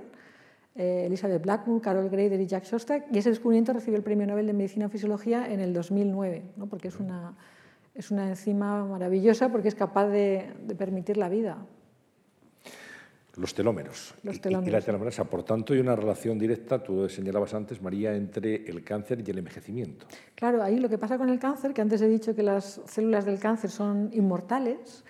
[0.75, 4.47] eh, Elizabeth Blackwood, Carol Grader y Jack Shostak, y ese descubrimiento recibió el Premio Nobel
[4.47, 6.67] de Medicina y Fisiología en el 2009, ¿no?
[6.67, 7.35] porque es una,
[7.95, 11.57] es una enzima maravillosa porque es capaz de permitir la vida
[13.37, 14.27] los telómeros, y,
[14.71, 15.23] la telomerasa.
[15.23, 19.37] Por tanto, hay una relación directa, tú señalabas antes, María, entre el cáncer y el
[19.37, 20.05] envejecimiento.
[20.35, 23.25] Claro, ahí lo que pasa con el cáncer, que antes he dicho que las células
[23.25, 25.03] del cáncer son inmortales,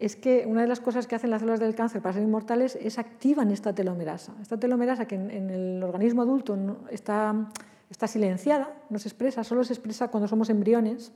[0.00, 2.76] es que una de las cosas que hacen las células del cáncer para ser inmortales
[2.80, 4.34] es activan esta telomerasa.
[4.40, 6.56] Esta telomerasa que en, el organismo adulto
[6.90, 7.48] está,
[7.90, 11.12] está silenciada, no se expresa, solo se expresa cuando somos embriones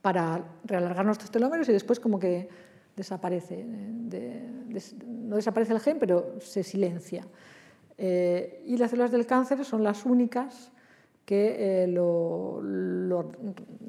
[0.00, 2.48] para realargar nuestros telómeros y después como que
[2.98, 3.64] desaparece.
[3.64, 7.24] no desaparece el gen, pero se silencia.
[7.96, 10.70] Eh, y las células del cáncer son las únicas
[11.24, 11.86] que eh,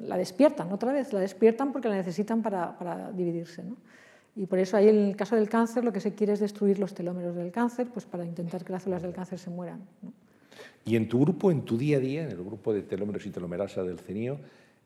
[0.02, 3.64] la despiertan otra vez, la despiertan porque la necesitan para, dividirse.
[4.36, 6.78] Y por eso ahí en el caso del cáncer lo que se quiere es destruir
[6.78, 9.80] los telómeros del cáncer pues para intentar que las células del cáncer se mueran.
[10.84, 13.30] Y en tu grupo, en tu día a día, en el grupo de telómeros y
[13.30, 14.38] telomerasa del CENIO, eh,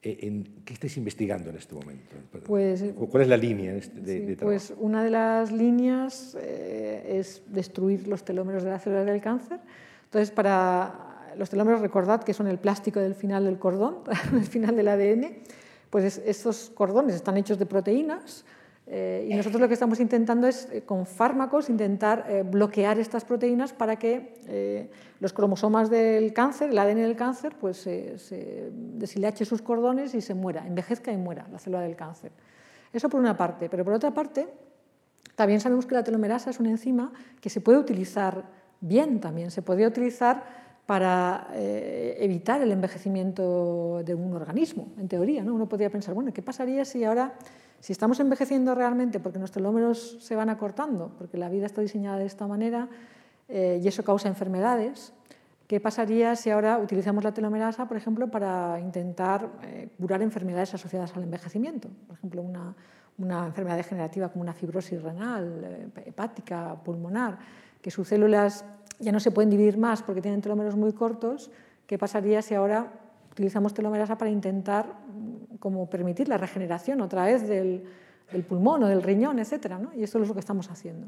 [0.04, 2.16] en, ¿qué estáis investigando en este momento?
[2.46, 4.56] Pues, eh, ¿Cuál es la línea este de, de trabajo?
[4.56, 9.60] Pues una de las líneas eh, es destruir los telómeros de las células del cáncer.
[10.04, 13.98] Entonces, para los telómeros, recordad que son el plástico del final del cordón,
[14.32, 15.38] del final del ADN,
[15.90, 18.44] pues estos cordones están hechos de proteínas
[18.86, 23.24] eh, y nosotros lo que estamos intentando es, eh, con fármacos, intentar eh, bloquear estas
[23.24, 29.62] proteínas para que los cromosomas del cáncer, el ADN del cáncer, pues se, deshilache sus
[29.62, 32.32] cordones y se muera, envejezca y muera la célula del cáncer.
[32.92, 34.46] Eso por una parte, pero por otra parte,
[35.34, 38.44] también sabemos que la telomerasa es una enzima que se puede utilizar
[38.80, 45.42] bien también, se podría utilizar para evitar el envejecimiento de un organismo, en teoría.
[45.42, 45.54] ¿no?
[45.54, 47.32] Uno podría pensar, bueno, ¿qué pasaría si ahora
[47.84, 52.16] si estamos envejeciendo realmente porque nuestros telómeros se van acortando, porque la vida está diseñada
[52.16, 52.88] de esta manera
[53.46, 55.12] eh, y eso causa enfermedades,
[55.66, 61.14] ¿qué pasaría si ahora utilizamos la telomerasa, por ejemplo, para intentar eh, curar enfermedades asociadas
[61.14, 61.90] al envejecimiento?
[62.06, 62.74] Por ejemplo, una,
[63.18, 67.36] una enfermedad degenerativa como una fibrosis renal, eh, hepática, pulmonar,
[67.82, 68.64] que sus células
[68.98, 71.50] ya no se pueden dividir más porque tienen telómeros muy cortos,
[71.86, 72.90] ¿qué pasaría si ahora
[73.30, 74.86] utilizamos telomerasa para intentar
[75.58, 77.82] como permitir la regeneración otra vez del,
[78.32, 79.92] del pulmón o del riñón, etcétera, ¿no?
[79.94, 81.06] Y esto es lo que estamos haciendo.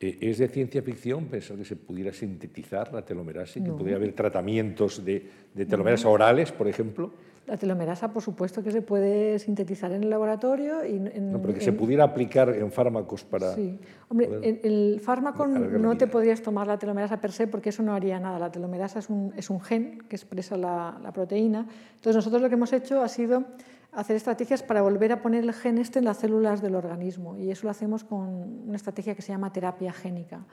[0.00, 3.96] Eh, ¿Es de ciencia ficción pensar que se pudiera sintetizar la telomerasa y que pudiera
[3.96, 7.12] haber tratamientos de, de telomerasa orales, por ejemplo?
[7.46, 10.84] La telomerasa, por supuesto, que se puede sintetizar en el laboratorio.
[10.84, 11.64] Y en, no, pero que en...
[11.64, 13.54] se pudiera aplicar en fármacos para...
[13.54, 13.78] Sí.
[14.08, 14.60] Hombre, poder...
[14.62, 18.38] el fármaco no te podrías tomar la telomerasa per se porque eso no haría nada.
[18.38, 21.66] La telomerasa es un, es un gen que expresa la, la proteína.
[21.96, 23.44] Entonces, nosotros lo que hemos hecho ha sido
[23.92, 27.36] hacer estrategias para volver a poner el gen este en las células del organismo.
[27.36, 30.44] Y eso lo hacemos con una estrategia que se llama terapia génica.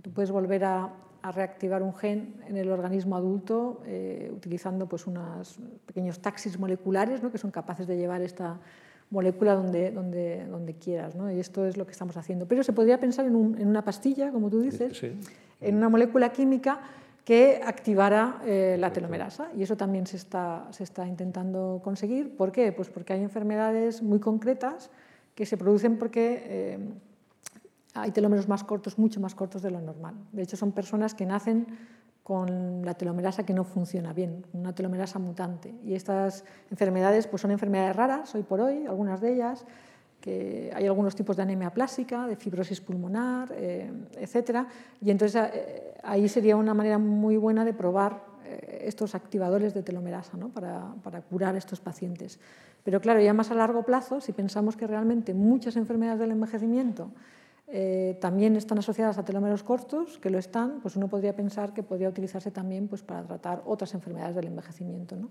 [0.00, 0.90] Tú puedes volver a,
[1.22, 7.22] a reactivar un gen en el organismo adulto eh, utilizando pues, unos pequeños taxis moleculares
[7.22, 7.30] ¿no?
[7.30, 8.58] que son capaces de llevar esta
[9.10, 11.14] molécula donde, donde, donde quieras.
[11.14, 11.30] ¿no?
[11.30, 12.46] Y esto es lo que estamos haciendo.
[12.46, 15.12] Pero se podría pensar en, un, en una pastilla, como tú dices, sí.
[15.60, 16.80] en una molécula química
[17.24, 19.50] que activara eh, la telomerasa.
[19.56, 22.36] Y eso también se está, se está intentando conseguir.
[22.36, 22.72] ¿Por qué?
[22.72, 24.90] Pues porque hay enfermedades muy concretas
[25.34, 26.78] que se producen porque eh,
[27.94, 30.14] hay telómeros más cortos, mucho más cortos de lo normal.
[30.32, 31.66] De hecho, son personas que nacen
[32.22, 35.74] con la telomerasa que no funciona bien, una telomerasa mutante.
[35.84, 39.66] Y estas enfermedades pues son enfermedades raras, hoy por hoy, algunas de ellas,
[40.20, 44.66] que hay algunos tipos de anemia plástica, de fibrosis pulmonar, eh, etc.
[45.00, 49.82] Y entonces eh, ahí sería una manera muy buena de probar eh, estos activadores de
[49.82, 50.48] telomerasa ¿no?
[50.48, 52.38] para, para, curar a estos pacientes.
[52.84, 57.10] Pero claro, ya más a largo plazo, si pensamos que realmente muchas enfermedades del envejecimiento
[57.68, 61.82] eh, también están asociadas a telómeros cortos, que lo están, pues uno podría pensar que
[61.82, 65.16] podría utilizarse también pues, para tratar otras enfermedades del envejecimiento.
[65.16, 65.30] ¿no?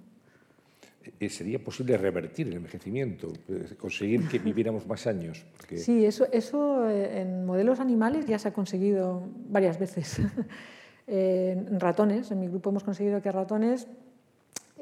[1.19, 5.45] Eh, ¿Sería posible revertir el envejecimiento, eh, conseguir que viviéramos más años?
[5.57, 5.77] Porque...
[5.77, 10.19] Sí, eso, eso en modelos animales ya se ha conseguido varias veces.
[11.07, 13.87] en ratones, en mi grupo hemos conseguido que ratones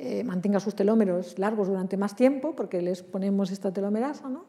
[0.01, 4.45] eh, mantengan sus telómeros largos durante más tiempo, porque les ponemos esta telomerasa, ¿no?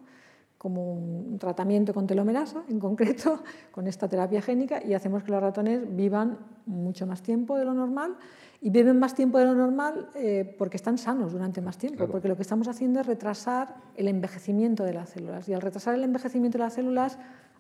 [0.61, 3.42] Como un tratamiento con telomerasa, en concreto,
[3.73, 7.73] con esta terapia génica, y hacemos que los ratones vivan mucho más tiempo de lo
[7.73, 8.18] normal
[8.61, 12.12] y viven más tiempo de lo normal eh, porque están sanos durante más tiempo, claro.
[12.12, 15.49] porque lo que estamos haciendo es retrasar el envejecimiento de las células.
[15.49, 17.18] Y al retrasar el envejecimiento de las células,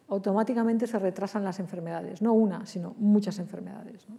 [0.08, 4.06] automáticamente se retrasan las enfermedades, no una, sino muchas enfermedades.
[4.10, 4.18] ¿no?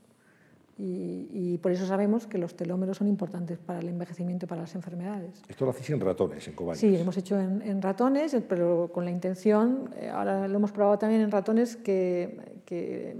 [0.78, 4.62] Y, y, por eso sabemos que los telómeros son importantes para el envejecimiento y para
[4.62, 5.42] las enfermedades.
[5.48, 6.80] Esto lo hacéis en ratones, en cobayas.
[6.80, 10.98] Sí, hemos hecho en, en, ratones, pero con la intención, eh, ahora lo hemos probado
[10.98, 13.16] también en ratones, que, que,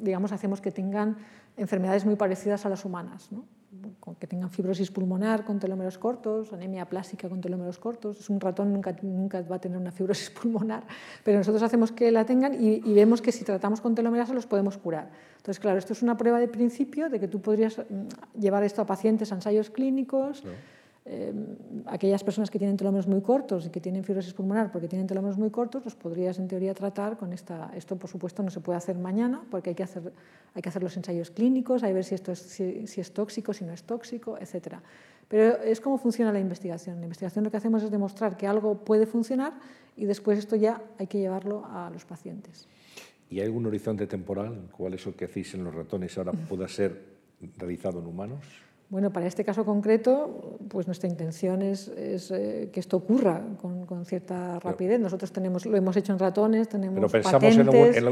[0.00, 1.16] digamos, hacemos que tengan
[1.56, 3.32] enfermedades muy parecidas a las humanas.
[3.32, 3.44] ¿no?
[4.18, 8.20] Que tengan fibrosis pulmonar con telómeros cortos, anemia plástica con telómeros cortos.
[8.20, 10.84] Es un ratón nunca, nunca va a tener una fibrosis pulmonar,
[11.24, 14.78] pero nosotros hacemos que la tengan y, vemos que si tratamos con telomerasa los podemos
[14.78, 15.10] curar.
[15.36, 18.82] Entonces, claro, esto es una prueba de principio de que tú podrías mm, llevar esto
[18.82, 20.44] a pacientes a ensayos clínicos.
[21.06, 21.32] Eh,
[21.86, 25.38] aquellas personas que tienen telómeros muy cortos y que tienen fibrosis pulmonar porque tienen telómeros
[25.38, 27.70] muy cortos, los podrías en teoría tratar con esta.
[27.74, 30.12] Esto, por supuesto, no se puede hacer mañana porque hay que hacer,
[30.54, 33.12] hay que hacer los ensayos clínicos, hay que ver si esto es, si, si es
[33.12, 34.76] tóxico, si no es tóxico, etc.
[35.26, 36.98] Pero es como funciona la investigación.
[36.98, 39.54] La investigación lo que hacemos es demostrar que algo puede funcionar
[39.96, 42.68] y después esto ya hay que llevarlo a los pacientes.
[43.30, 44.68] ¿Y hay algún horizonte temporal?
[44.72, 47.00] ¿Cuál es lo que hacéis en los ratones ahora pueda ser
[47.56, 48.44] realizado en humanos?
[48.90, 54.58] Bueno, para este caso concreto, pues nuestra intención es, eh, que esto ocurra con, cierta
[54.58, 54.98] rapidez.
[54.98, 57.56] Nosotros tenemos, lo hemos hecho en ratones, tenemos Pero pensamos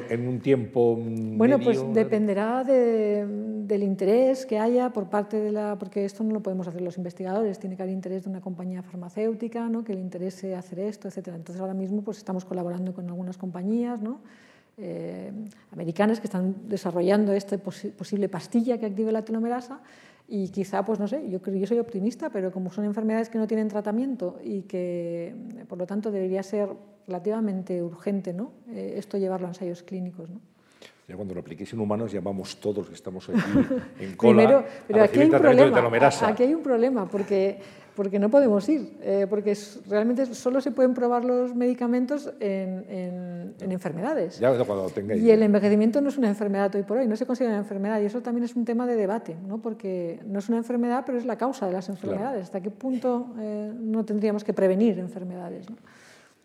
[0.09, 5.77] En, un, tiempo Bueno, pues dependerá del interés que haya por parte de la...
[5.81, 8.81] Porque esto no lo podemos hacer los investigadores, tiene que haber interés de una compañía
[8.85, 9.83] farmacéutica, ¿no?
[9.83, 11.29] que le interese hacer esto, etc.
[11.35, 14.21] Entonces ahora mismo pues estamos colaborando con algunas compañías, ¿no?
[14.81, 15.33] Eh,
[15.73, 19.81] americanas que están desarrollando esta posible pastilla que active la telomerasa
[20.31, 23.47] y quizá, pues no sé, yo, yo soy optimista, pero como son enfermedades que no
[23.47, 25.35] tienen tratamiento y que,
[25.69, 26.69] por lo tanto, debería ser
[27.07, 28.53] relativamente urgente ¿no?
[28.69, 30.29] Eh, esto llevarlo a ensayos clínicos.
[30.29, 30.41] ¿no?
[31.09, 33.41] Ya cuando lo apliquéis en humanos, ya vamos todos los que estamos aquí
[34.01, 35.91] en cola Primero, pero aquí hay un problema.
[36.29, 37.59] Aquí hay un problema, porque
[37.99, 44.39] porque no podemos ir, eh, porque realmente solo se pueden probar los medicamentos en, enfermedades.
[44.39, 45.21] Ya cuando tengáis.
[45.21, 48.01] Y el envejecimiento no es una enfermedad hoy por hoy, no se considera una enfermedad
[48.01, 49.59] y eso también es un tema de debate, ¿no?
[49.59, 52.45] porque no es una enfermedad, pero es la causa de las enfermedades.
[52.45, 55.67] ¿Hasta qué punto eh, no tendríamos que prevenir enfermedades?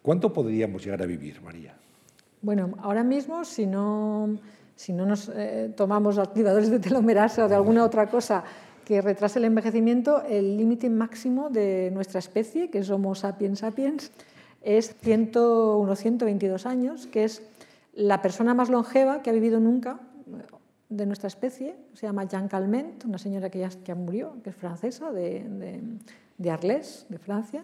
[0.02, 1.76] ¿Cuánto podríamos llegar a vivir, María?
[2.44, 4.38] Bueno, ahora mismo, si no,
[4.76, 8.44] si no nos eh, tomamos activadores de telomerasa o de alguna otra cosa,
[8.84, 14.12] que retrasa el envejecimiento, el límite máximo de nuestra especie, que es Homo sapiens sapiens,
[14.62, 17.44] es 100, unos 122 años, que es
[17.94, 20.02] la persona más longeva que ha vivido nunca
[20.90, 21.78] de nuestra especie.
[21.94, 25.82] Se llama Jean Calment, una señora que ya, que murió, que es francesa, de, de,
[26.38, 27.64] de Arles, de Francia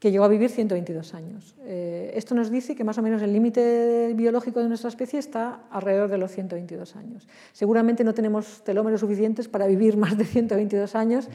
[0.00, 1.54] que llegó a vivir 122 años.
[1.60, 5.60] Eh, esto nos dice que más o menos el límite biológico de nuestra especie está
[5.70, 7.28] alrededor de los 122 años.
[7.52, 11.28] Seguramente no tenemos telómeros suficientes para vivir más de 122 años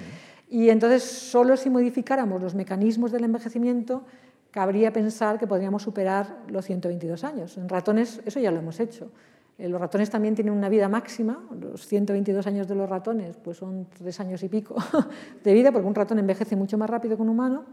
[0.49, 4.03] y entonces solo si modificáramos los mecanismos del envejecimiento
[4.49, 7.57] cabría pensar que podríamos superar los 122 años.
[7.57, 9.11] En ratones eso ya lo hemos hecho.
[9.59, 13.57] Eh, los ratones también tienen una vida máxima, los 122 años de los ratones pues
[13.57, 14.75] son tres años y pico
[15.43, 17.65] de vida, porque un ratón envejece mucho más rápido que un humano.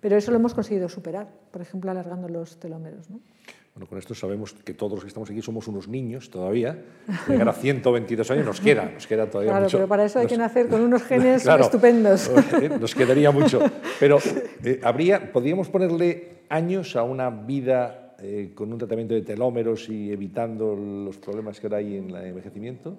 [0.00, 3.10] Pero eso lo hemos conseguido superar, por ejemplo, alargando los telómeros.
[3.10, 3.20] ¿no?
[3.74, 6.76] Bueno, con esto sabemos que todos los que estamos aquí somos unos niños todavía.
[7.28, 9.78] Llegar a 122 años nos queda, nos queda todavía claro, mucho.
[9.78, 12.30] pero para eso hay que nacer con unos genes estupendos.
[12.60, 13.60] Eh, nos quedaría mucho.
[14.00, 14.18] Pero
[14.64, 20.10] eh, habría, podríamos ponerle años a una vida eh, con un tratamiento de telómeros y
[20.10, 22.96] evitando los problemas que ahora hay en el envejecimiento.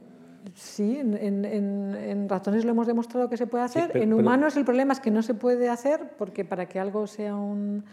[0.56, 3.96] Sí, en, ratones lo hemos demostrado que se puede hacer.
[3.96, 7.36] en humanos el problema es que no se puede hacer porque para que algo sea
[7.36, 7.84] un...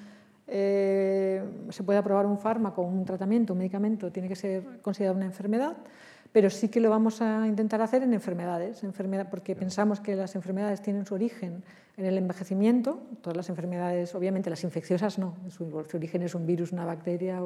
[0.51, 5.27] Eh, se pueda probar un fármaco, un tratamiento, un medicamento, tiene que ser considerado una
[5.27, 5.77] enfermedad
[6.33, 10.35] pero sí que lo vamos a intentar hacer en enfermedades, enfermedad, porque pensamos que las
[10.35, 11.65] enfermedades tienen su origen
[11.97, 15.65] en el envejecimiento, todas las enfermedades, obviamente las infecciosas no, su,
[15.95, 17.41] origen es un virus, una bacteria,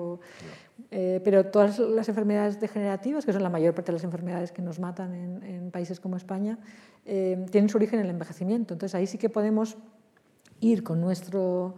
[0.91, 4.61] eh, pero todas las enfermedades degenerativas, que son la mayor parte de las enfermedades que
[4.61, 6.59] nos matan en, países como España,
[7.07, 8.75] eh, tienen su origen en el envejecimiento.
[8.75, 9.79] Entonces ahí sí que podemos
[10.61, 11.77] ir con nuestro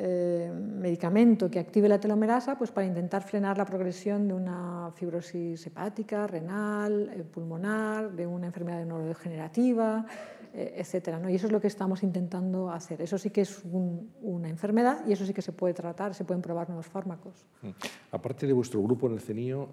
[0.00, 5.66] eh, medicamento que active la telomerasa pues para intentar frenar la progresión de una fibrosis
[5.66, 10.06] hepática, renal, eh, pulmonar, de una enfermedad neurodegenerativa,
[10.54, 11.18] etcétera.
[11.18, 11.28] ¿no?
[11.30, 13.02] Y eso es lo que estamos intentando hacer.
[13.02, 13.62] Eso sí que es
[14.22, 17.46] una enfermedad y eso sí que se puede tratar, se pueden probar nuevos fármacos.
[17.62, 17.68] Mm.
[18.12, 19.68] Aparte de vuestro grupo en el CENIO,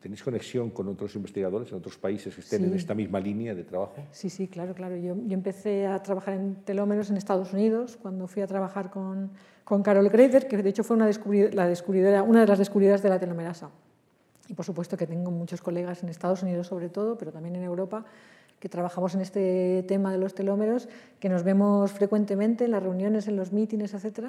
[0.00, 3.64] ¿tenéis conexión con otros investigadores en otros países que estén en esta misma línea de
[3.64, 3.94] trabajo?
[4.10, 4.96] Sí, sí, claro, claro.
[4.96, 9.30] Yo, yo empecé a trabajar en telómeros en Estados Unidos cuando fui a trabajar con
[9.64, 11.08] con Carol Greiter, que de hecho fue una,
[11.52, 13.70] la descubridora, una de las descubridoras de la telomerasa.
[14.48, 17.62] Y por supuesto que tengo muchos colegas en Estados Unidos sobre todo, pero también en
[17.62, 18.04] Europa,
[18.62, 23.26] que trabajamos en este tema de los telómeros, que nos vemos frecuentemente en las reuniones,
[23.26, 24.28] en los mítines, etc.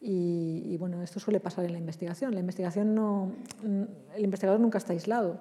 [0.00, 2.32] Y, bueno, esto suele pasar en la investigación.
[2.32, 5.38] La investigación no, el investigador nunca está aislado.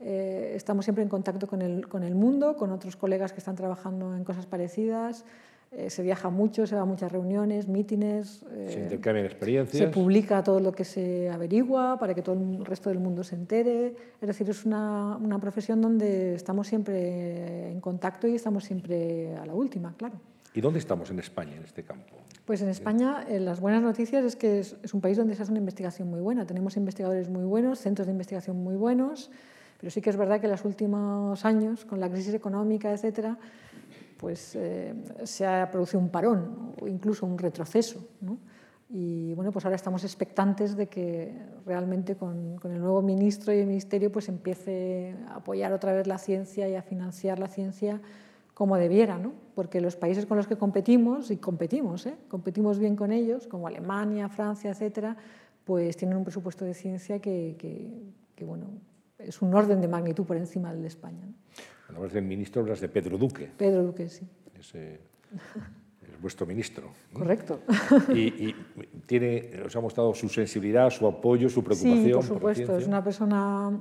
[0.00, 3.54] Eh, estamos siempre en contacto con el, con el mundo, con otros colegas que están
[3.54, 5.24] trabajando en cosas parecidas.
[5.72, 8.44] Eh, se viaja mucho, se va a muchas reuniones, mítines.
[8.52, 9.76] Eh, se intercambian experiencias.
[9.76, 13.34] Se publica todo lo que se averigua para que todo el resto del mundo se
[13.34, 13.94] entere.
[14.20, 19.46] Es decir, es una, una profesión donde estamos siempre en contacto y estamos siempre a
[19.46, 20.14] la última, claro.
[20.54, 22.14] ¿Y dónde estamos en España en este campo?
[22.44, 25.42] Pues en España eh, las buenas noticias es que es, es, un país donde se
[25.42, 26.46] hace una investigación muy buena.
[26.46, 29.32] Tenemos investigadores muy buenos, centros de investigación muy buenos,
[29.80, 33.38] pero sí que es verdad que en los últimos años, con la crisis económica, etcétera,
[34.24, 38.08] pues eh, se ha producido un parón o incluso un retroceso.
[38.88, 41.30] Y bueno, pues ahora estamos expectantes de que
[41.66, 46.16] realmente con, el nuevo ministro y el ministerio pues empiece a apoyar otra vez la
[46.16, 48.00] ciencia y a financiar la ciencia
[48.54, 49.34] como debiera, ¿no?
[49.54, 52.16] porque los países con los que competimos, y competimos, ¿eh?
[52.28, 55.18] competimos bien con ellos, como Alemania, Francia, etcétera,
[55.66, 58.68] pues tienen un presupuesto de ciencia que, bueno,
[59.18, 61.28] es un orden de magnitud por encima del de España.
[61.88, 63.50] Hablas del ministro, hablas de Pedro Duque.
[63.56, 64.26] Pedro Duque, sí.
[64.58, 66.90] es, es vuestro ministro.
[67.12, 67.60] Correcto.
[68.14, 68.54] Y, y,
[69.06, 72.04] tiene, os ha mostrado su sensibilidad, su apoyo, su preocupación.
[72.04, 72.66] Sí, por supuesto.
[72.66, 73.80] Por es una persona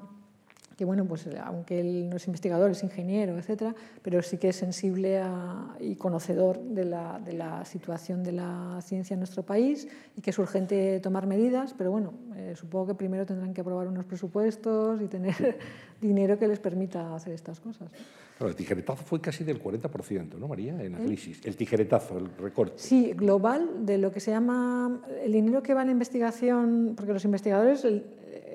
[0.78, 4.56] que bueno, pues aunque él no es investigador, es ingeniero, etcétera, pero sí que es
[4.56, 9.88] sensible a, y conocedor de la, de la, situación de la ciencia en nuestro país
[10.18, 13.88] y que es urgente tomar medidas, pero bueno, eh, supongo que primero tendrán que aprobar
[13.88, 15.58] unos presupuestos y tener
[16.02, 17.90] dinero que les permita hacer estas cosas.
[18.38, 20.82] Claro, el tijeretazo fue casi del 40%, ¿no, María?
[20.82, 21.06] En la ¿Eh?
[21.06, 21.42] crisis.
[21.46, 22.74] El tijeretazo, el recorte.
[22.78, 27.14] Sí, global, de lo que se llama el dinero que va en la investigación, porque
[27.14, 27.86] los investigadores,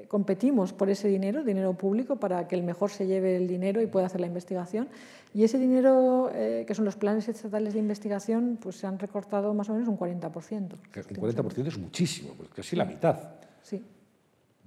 [0.08, 3.86] competimos por ese dinero, dinero público, para que el mejor se lleve el dinero y
[3.86, 4.88] pueda hacer la investigación.
[5.34, 9.52] Y ese dinero, eh, que son los planes estatales de investigación, pues se han recortado
[9.54, 10.72] más o menos un 40%.
[10.72, 13.18] Un 40% es muchísimo, pues casi la mitad.
[13.62, 13.84] Sí.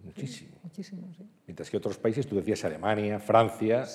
[0.04, 0.52] Muchísimo.
[0.64, 1.28] Muchísimo, sí.
[1.48, 3.86] Mientras que otros países, tú decías Alemania, Francia,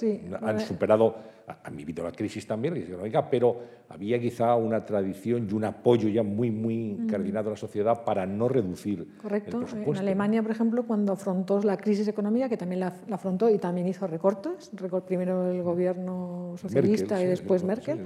[0.43, 1.17] han superado,
[1.65, 5.65] han vivido la crisis también, la crisis económica, pero había quizá una tradición y un
[5.65, 7.09] apoyo ya muy, muy mm.
[7.09, 9.59] coordinado a la sociedad para no reducir Correcto.
[9.59, 9.93] el presupuesto.
[9.93, 13.89] En Alemania, por ejemplo, cuando afrontó la crisis económica, que también la, afrontó y también
[13.89, 14.71] hizo recortes,
[15.07, 18.01] primero el gobierno socialista y después Merkel.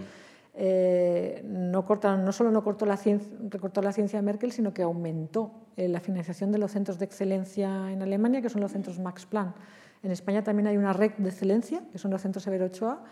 [0.54, 5.52] Eh, no, no solo no cortó la ciencia, recortó la ciencia Merkel, sino que aumentó
[5.88, 9.54] la financiación de los centros de excelencia en Alemania, que son los centros Max Planck.
[10.02, 13.04] En España también hay una red de excelencia, que son los centros Severo Ochoa,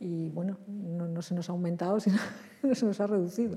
[0.00, 2.18] y bueno, no, se nos ha aumentado, sino
[2.74, 3.56] se nos ha reducido.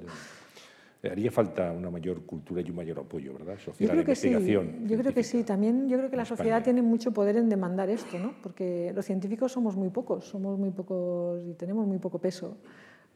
[1.03, 3.57] Eh, haría falta una mayor cultura y un mayor apoyo, ¿verdad?
[3.59, 4.15] Social yo creo que.
[4.15, 4.31] Sí.
[4.31, 5.43] Yo creo que sí.
[5.43, 8.33] También yo creo que la sociedad tiene mucho poder en demandar esto, ¿no?
[8.41, 12.57] Porque los científicos somos muy pocos, somos muy pocos y tenemos muy poco peso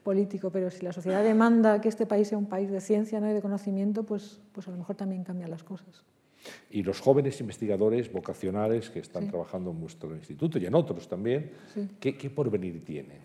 [0.03, 3.29] político, pero si la sociedad demanda que este país sea un país de ciencia ¿no?
[3.29, 6.03] y de conocimiento, pues, pues a lo mejor también cambian las cosas.
[6.71, 11.51] Y los jóvenes investigadores vocacionales que están trabajando en vuestro instituto y en otros también,
[11.99, 13.19] ¿qué, ¿qué, porvenir tienen?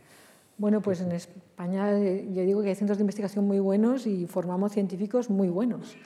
[0.59, 4.27] Bueno, pues en España eh, yo digo que hay centros de investigación muy buenos y
[4.27, 5.97] formamos científicos muy buenos.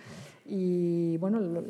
[0.44, 1.62] Y bueno,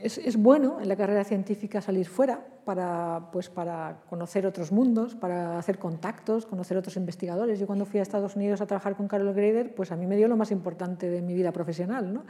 [0.00, 5.14] es, es, bueno en la carrera científica salir fuera para, pues, para conocer otros mundos,
[5.14, 7.58] para hacer contactos, conocer otros investigadores.
[7.58, 10.16] Yo cuando fui a Estados Unidos a trabajar con Carol Grader, pues a mí me
[10.16, 12.24] dio lo más importante de mi vida profesional, ¿no?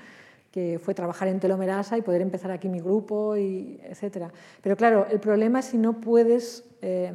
[0.54, 4.32] que fue trabajar en telomerasa y poder empezar aquí mi grupo, y etcétera.
[4.62, 7.12] Pero claro, el problema es si no puedes eh,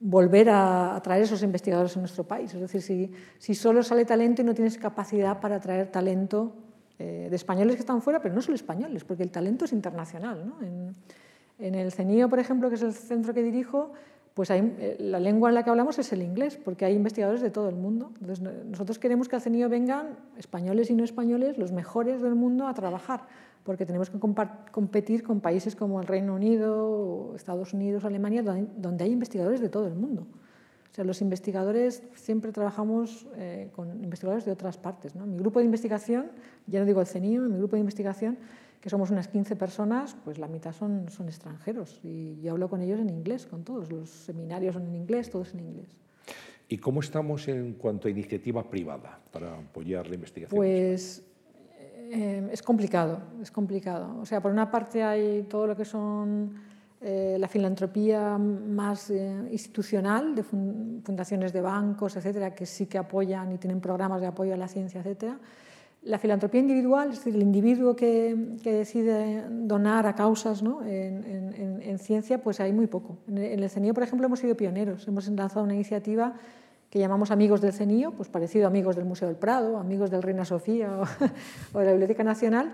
[0.00, 2.54] volver a atraer esos investigadores a nuestro país.
[2.54, 6.54] Es decir, si, si solo sale talento y no tienes capacidad para atraer talento
[7.02, 10.46] eh, de españoles que están fuera, pero no solo españoles, porque el talento es internacional.
[10.46, 10.64] ¿no?
[11.58, 13.92] En, el CENIO, por ejemplo, que es el centro que dirijo,
[14.34, 17.50] pues eh, la lengua en la que hablamos es el inglés, porque hay investigadores de
[17.50, 18.12] todo el mundo.
[18.70, 22.74] Nosotros queremos que al CENIO vengan españoles y no españoles, los mejores del mundo, a
[22.74, 23.26] trabajar,
[23.64, 24.18] porque tenemos que
[24.70, 29.88] competir con países como el Reino Unido, Estados Unidos, Alemania, donde hay investigadores de todo
[29.88, 30.26] el mundo.
[30.92, 35.14] O sea, los investigadores siempre trabajamos eh, con investigadores de otras partes.
[35.14, 35.24] ¿no?
[35.24, 36.30] Mi grupo de investigación,
[36.66, 38.36] ya no digo el CENIO, mi grupo de investigación,
[38.78, 42.82] que somos unas 15 personas, pues la mitad son, son extranjeros y yo hablo con
[42.82, 43.90] ellos en inglés, con todos.
[43.90, 45.88] Los seminarios son en inglés, todos en inglés.
[46.68, 50.54] ¿Y cómo estamos en cuanto a iniciativa privada para apoyar la investigación?
[50.54, 51.24] Pues
[52.10, 54.18] eh, es complicado, es complicado.
[54.20, 56.52] O sea, por una parte hay todo lo que son
[57.04, 63.52] eh, la filantropía más eh, institucional, de fundaciones de bancos, etcétera, que sí que apoyan
[63.52, 65.38] y tienen programas de apoyo a la ciencia, etcétera.
[66.04, 68.34] La filantropía individual, es decir, el individuo que,
[68.64, 70.82] decide donar a causas ¿no?
[70.82, 73.18] en, en, ciencia, pues hay muy poco.
[73.28, 75.06] En el CENIO, por ejemplo, hemos sido pioneros.
[75.06, 76.34] Hemos lanzado una iniciativa
[76.92, 80.22] que llamamos Amigos del CENIO, pues parecido a Amigos del Museo del Prado, Amigos del
[80.22, 81.00] Reina Sofía
[81.72, 82.72] o de la Biblioteca Nacional,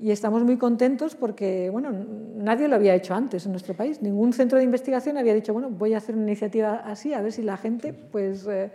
[0.00, 1.90] y estamos muy contentos porque bueno,
[2.34, 4.00] nadie lo había hecho antes en nuestro país.
[4.00, 7.32] Ningún centro de investigación había dicho, bueno, voy a hacer una iniciativa así, a ver
[7.32, 8.70] si la gente pues, eh,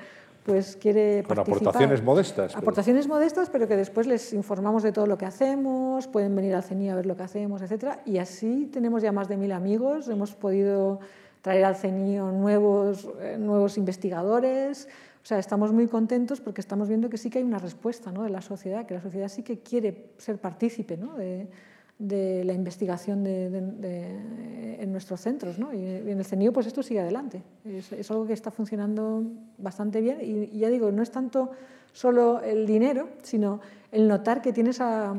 [0.45, 2.55] pues quiere Con aportaciones modestas.
[2.55, 6.63] Aportaciones modestas, pero que después les informamos de todo lo que hacemos, pueden venir al
[6.63, 7.97] CENI a ver lo que hacemos, etc.
[8.05, 10.99] Y así tenemos ya más de mil amigos, hemos podido
[11.41, 14.87] traer al CENI nuevos, eh, nuevos investigadores,
[15.25, 18.21] o sea, estamos muy contentos porque estamos viendo que sí que hay una respuesta ¿no?
[18.21, 21.15] de la sociedad, que la sociedad sí que quiere ser partícipe ¿no?
[21.15, 25.57] de, la investigación de, en nuestros centros.
[25.57, 25.73] ¿no?
[25.73, 27.41] Y en el CENIO pues esto sigue adelante.
[27.65, 29.23] Es, algo que está funcionando
[29.57, 31.49] bastante bien y, ya digo, no es tanto
[31.91, 33.61] solo el dinero, sino
[33.91, 35.15] el notar que tienes a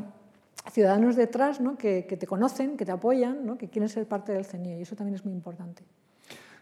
[0.70, 1.76] ciudadanos detrás ¿no?
[1.76, 5.16] que, te conocen, que te apoyan, que quieren ser parte del CENIO y eso también
[5.16, 5.82] es muy importante.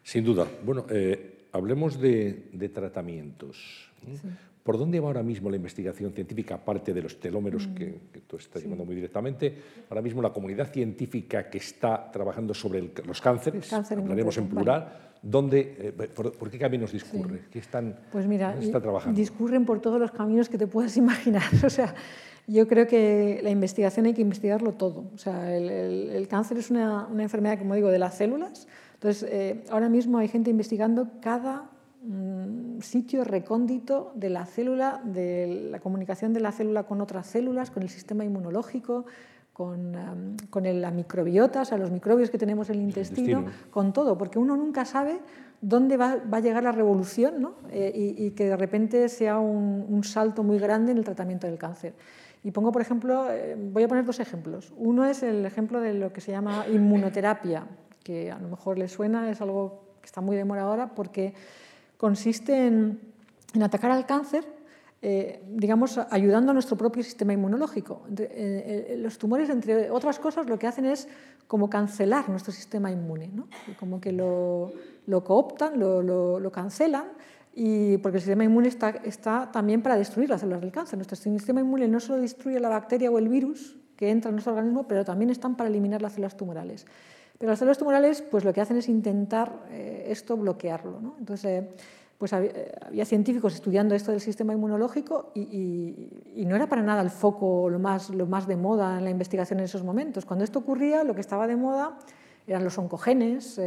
[0.03, 0.47] Sin duda.
[0.64, 3.89] Bueno, eh, hablemos de, tratamientos.
[4.63, 8.63] ¿Por dónde va ahora mismo la investigación científica, aparte de los telómeros que, tú estás
[8.63, 9.55] llevando muy directamente?
[9.89, 15.77] Ahora mismo la comunidad científica que está trabajando sobre los cánceres, hablaremos en plural, ¿dónde,
[15.79, 17.43] eh, por, qué caminos discurre?
[17.51, 19.17] ¿Qué están, pues mira, está trabajando?
[19.17, 21.45] discurren por todos los caminos que te puedas imaginar.
[21.65, 21.95] O sea,
[22.49, 25.05] yo creo que la investigación hay que investigarlo todo.
[25.15, 28.67] O sea, el, cáncer es una, una, enfermedad, como digo, de las células.
[29.05, 31.71] Entonces, eh, ahora mismo hay gente investigando cada
[32.07, 37.71] Mm, sitio recóndito de la célula, de la comunicación de la célula con otras células,
[37.71, 39.07] con el sistema inmunológico,
[39.55, 44.39] con, la microbiota, o sea, los microbios que tenemos en el intestino, con todo, porque
[44.39, 45.19] uno nunca sabe
[45.63, 47.55] dónde va, a llegar la revolución ¿no?
[47.71, 51.95] Eh, y, que de repente sea un, salto muy grande en el tratamiento del cáncer.
[52.43, 54.75] Y pongo, por ejemplo, eh, voy a poner dos ejemplos.
[54.77, 57.67] Uno es el ejemplo de lo que se llama inmunoterapia,
[58.05, 61.35] que a lo mejor le suena, es algo que está muy de moda ahora porque
[61.97, 63.01] consiste en,
[63.61, 64.45] atacar al cáncer,
[65.01, 68.03] eh, digamos, ayudando a nuestro propio sistema inmunológico.
[68.17, 71.09] Eh, eh, los tumores, entre otras cosas, lo que hacen es
[71.47, 73.49] como cancelar nuestro sistema inmune, ¿no?
[73.79, 74.73] como que lo,
[75.25, 77.07] cooptan, lo, cancelan,
[77.55, 80.99] y porque el sistema inmune está, está, también para destruir las células del cáncer.
[80.99, 84.55] Nuestro sistema inmune no solo destruye la bacteria o el virus que entra en nuestro
[84.55, 86.87] organismo, pero también están para eliminar las células tumorales.
[87.39, 91.01] Pero las células tumorales, pues lo que hacen es intentar eh, esto bloquearlo.
[91.01, 91.16] ¿no?
[91.18, 91.68] Entonces, eh,
[92.16, 96.11] pues eh, había, científicos estudiando esto del sistema inmunológico y,
[96.47, 99.59] no era para nada el foco lo más, lo más de moda en la investigación
[99.59, 100.24] en esos momentos.
[100.24, 101.99] Cuando esto ocurría, lo que estaba de moda
[102.47, 103.59] eran los oncogenes,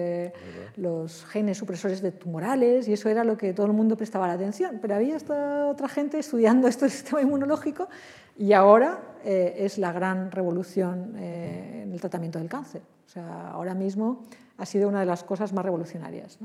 [0.76, 4.34] los genes supresores de tumorales, y eso era lo que todo el mundo prestaba la
[4.34, 4.78] atención.
[4.80, 7.90] Pero había esta otra gente estudiando esto del sistema inmunológico
[8.38, 12.82] y ahora es la gran revolución en el tratamiento del cáncer.
[13.06, 14.24] O sea, ahora mismo
[14.58, 16.40] ha sido una de las cosas más revolucionarias.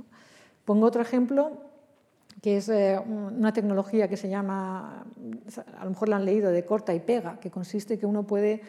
[0.64, 1.58] Pongo otro ejemplo,
[2.40, 5.04] que es eh, una tecnología que se llama,
[5.78, 8.24] a lo mejor la han leído, de corta y pega, que consiste en que uno
[8.24, 8.62] puede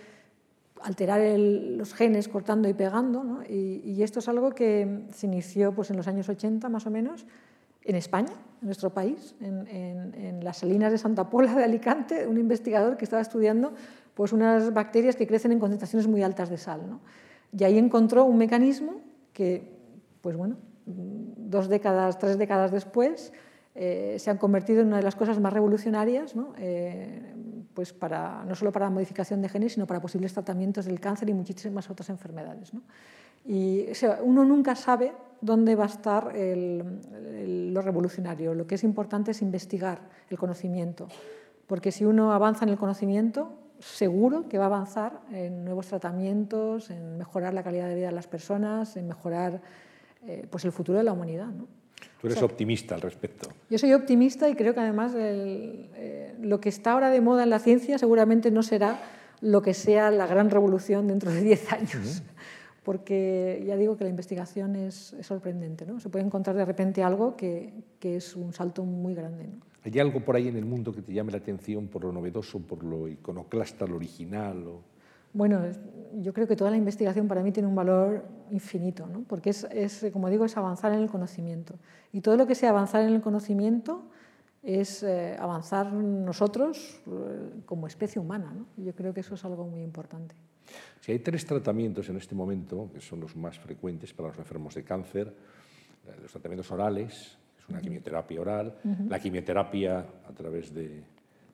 [0.81, 5.97] alterar los genes cortando y pegando, y, esto es algo que se inició pues, en
[5.97, 7.25] los años 80 más o menos
[7.85, 12.97] en España, en nuestro país, en, las salinas de Santa Pola de Alicante, un investigador
[12.97, 13.73] que estaba estudiando
[14.13, 16.81] pues, unas bacterias que crecen en concentraciones muy altas de sal.
[16.89, 16.99] ¿no?
[17.57, 19.71] Y ahí encontró un mecanismo que,
[20.21, 23.31] pues bueno, dos décadas, tres décadas después,
[23.75, 26.53] eh, se han convertido en una de las cosas más revolucionarias, ¿no?
[26.57, 27.33] Eh,
[27.73, 31.29] pues para, no solo para la modificación de genes, sino para posibles tratamientos del cáncer
[31.29, 32.73] y muchísimas otras enfermedades.
[32.73, 32.83] ¿no?
[33.45, 33.87] Y
[34.23, 35.13] uno nunca sabe
[35.43, 38.53] dónde va a estar lo revolucionario.
[38.53, 41.07] Lo que es importante es investigar el conocimiento,
[41.67, 46.89] porque si uno avanza en el conocimiento, seguro que va a avanzar en nuevos tratamientos,
[46.89, 49.61] en mejorar la calidad de vida de las personas, en mejorar
[50.25, 51.47] eh, pues el futuro de la humanidad.
[51.47, 51.67] ¿no?
[52.21, 53.49] Tú eres optimista al respecto.
[53.69, 57.49] Yo soy optimista y creo que además eh, lo que está ahora de moda en
[57.49, 59.01] la ciencia seguramente no será
[59.41, 62.23] lo que sea la gran revolución dentro de 10 años.
[62.83, 65.85] Porque ya digo que la investigación es, sorprendente.
[65.85, 65.99] ¿no?
[65.99, 69.47] Se puede encontrar de repente algo que, que es un salto muy grande.
[69.47, 69.59] ¿no?
[69.83, 72.59] ¿Hay algo por ahí en el mundo que te llame la atención por lo novedoso,
[72.59, 74.65] por lo iconoclasta, lo original?
[75.33, 75.61] Bueno,
[76.21, 79.23] yo creo que toda la investigación para mí tiene un valor infinito, ¿no?
[79.27, 81.75] porque es, es, como digo, es avanzar en el conocimiento.
[82.11, 84.03] Y todo lo que sea avanzar en el conocimiento
[84.61, 88.53] es eh, avanzar nosotros eh, como especie humana.
[88.55, 88.65] ¿no?
[88.83, 90.35] Yo creo que eso es algo muy importante.
[91.03, 94.73] Si hay tres tratamientos en este momento, que son los más frecuentes para los enfermos
[94.73, 95.27] de cáncer,
[96.07, 98.77] eh, los tratamientos orales, es una quimioterapia oral,
[99.09, 101.03] la quimioterapia a través de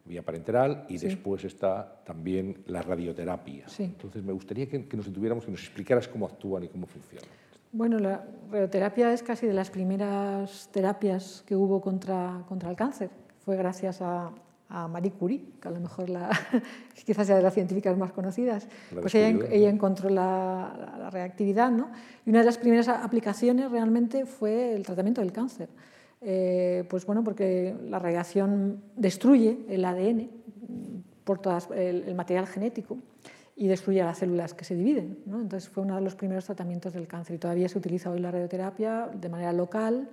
[0.06, 3.66] vía parenteral y después está también la radioterapia.
[3.80, 7.28] Entonces me gustaría que, nos detuviéramos, que nos explicaras cómo actúan y cómo funcionan.
[7.72, 13.10] Bueno, la radioterapia es casi de las primeras terapias que hubo contra, contra el cáncer.
[13.40, 14.32] Fue gracias a,
[14.70, 16.30] a Marie Curie, que a lo mejor la,
[17.06, 18.68] quizás sea de las científicas más conocidas,
[19.02, 21.90] pues ella, ella encontró la, la, reactividad, ¿no?
[22.26, 25.70] Y una de las primeras aplicaciones realmente fue el tratamiento del cáncer.
[26.22, 30.30] Eh, pues bueno, porque la radiación destruye el ADN,
[31.24, 32.98] por todas, el, material genético,
[33.56, 35.20] y destruye las células que se dividen.
[35.26, 35.42] ¿no?
[35.42, 38.32] Entonces fue uno de los primeros tratamientos del cáncer y todavía se utiliza hoy la
[38.32, 40.10] radioterapia de manera local,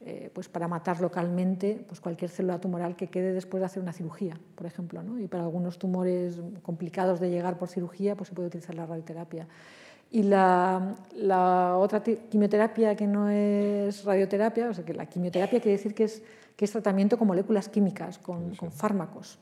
[0.00, 3.92] eh, pues para matar localmente pues cualquier célula tumoral que quede después de hacer una
[3.92, 5.02] cirugía, por ejemplo.
[5.02, 5.18] ¿no?
[5.18, 9.48] Y para algunos tumores complicados de llegar por cirugía, pues se puede utilizar la radioterapia.
[10.10, 15.76] Y la, la, otra quimioterapia que no es radioterapia, o sea que la quimioterapia quiere
[15.76, 16.22] decir que es,
[16.56, 19.38] que es tratamiento con moléculas químicas, con, con fármacos.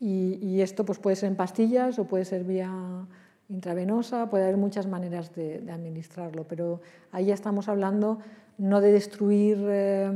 [0.00, 2.70] Y, y, esto pues puede ser en pastillas o puede ser vía
[3.48, 6.80] intravenosa, puede haber muchas maneras de, administrarlo, pero
[7.12, 8.18] ahí ya estamos hablando
[8.58, 10.10] no de destruir, eh,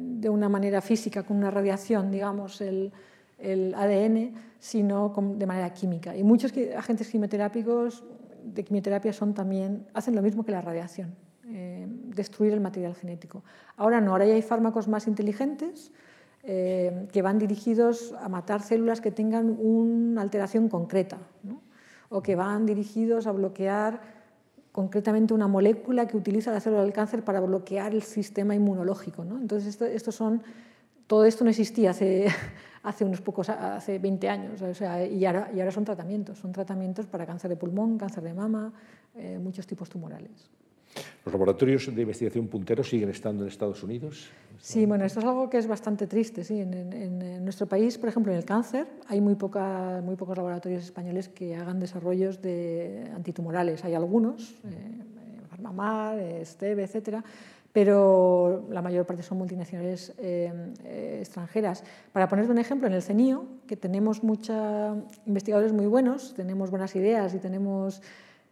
[0.00, 2.90] de una manera física, con una radiación, digamos, el,
[3.38, 6.16] el ADN, sino de manera química.
[6.16, 8.04] Y muchos agentes quimioterápicos
[8.44, 11.14] de quimioterapia son también, hacen lo mismo que la radiación,
[11.46, 13.42] eh, destruir el material genético.
[13.76, 15.92] Ahora no, ahora ya hay fármacos más inteligentes
[16.42, 21.18] eh, que van dirigidos a matar células que tengan una alteración concreta,
[22.10, 24.02] o que van dirigidos a bloquear
[24.72, 29.24] concretamente una molécula que utiliza la célula del cáncer para bloquear el sistema inmunológico.
[29.24, 29.38] ¿no?
[29.38, 30.42] Entonces, esto, son,
[31.06, 32.26] todo esto no existía hace,
[32.82, 36.52] hace unos pocos, hace 20 años, o sea, y, ahora, y ahora son tratamientos, son
[36.52, 38.72] tratamientos para cáncer de pulmón, cáncer de mama,
[39.14, 40.50] eh, muchos tipos tumorales.
[41.24, 44.30] ¿Los laboratorios de investigación punteros siguen estando en Estados Unidos?
[44.58, 46.44] Sí, bueno, esto es algo que es bastante triste.
[46.44, 46.60] Sí.
[46.60, 51.28] En, nuestro país, por ejemplo, en el cáncer, hay muy, poca, muy pocos laboratorios españoles
[51.28, 53.84] que hagan desarrollos de antitumorales.
[53.84, 57.24] Hay algunos, eh, Farmamar, Esteve, etcétera,
[57.72, 60.52] pero la mayor parte son multinacionales eh,
[60.84, 61.84] eh, extranjeras.
[62.12, 64.96] Para poner un ejemplo, en el CENIO, que tenemos muchos
[65.26, 68.02] investigadores muy buenos, tenemos buenas ideas y tenemos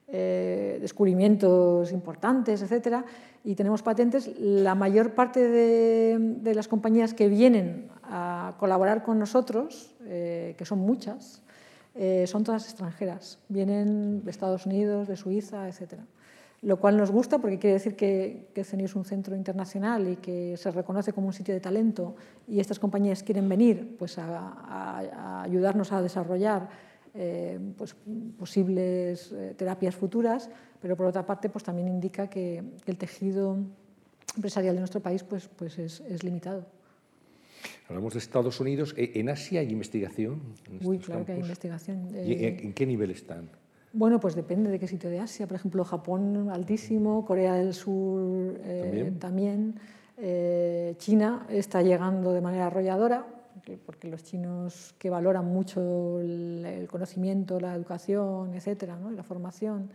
[0.09, 3.05] eh, descubrimientos importantes, etcétera,
[3.45, 9.95] y tenemos patentes, la mayor parte de, las compañías que vienen a colaborar con nosotros,
[10.05, 11.43] que son muchas,
[12.27, 13.39] son todas extranjeras.
[13.49, 16.05] Vienen de Estados Unidos, de Suiza, etcétera
[16.63, 20.57] lo cual nos gusta porque quiere decir que, que es un centro internacional y que
[20.57, 22.17] se reconoce como un sitio de talento
[22.49, 26.69] y estas compañías quieren venir pues, a, ayudarnos a desarrollar
[27.15, 27.97] eh, pues,
[28.39, 30.51] posibles eh, terapias futuras,
[30.81, 33.59] pero por otra parte pues, también indica que, el tejido
[34.37, 36.67] empresarial de nuestro país pues, pues es, es limitado.
[37.89, 38.95] Hablamos de Estados Unidos.
[38.97, 40.41] ¿En Asia hay investigación?
[40.85, 42.09] Uy, claro que hay investigación.
[42.15, 43.49] ¿Y en qué nivel están?
[43.93, 45.47] Bueno, pues depende de qué sitio de Asia.
[45.47, 49.77] Por ejemplo, Japón altísimo, Corea del Sur eh, también.
[50.19, 53.27] Eh, China está llegando de manera arrolladora,
[53.77, 59.11] porque los chinos que valoran mucho el, conocimiento, la educación, etcétera, ¿no?
[59.11, 59.91] la formación,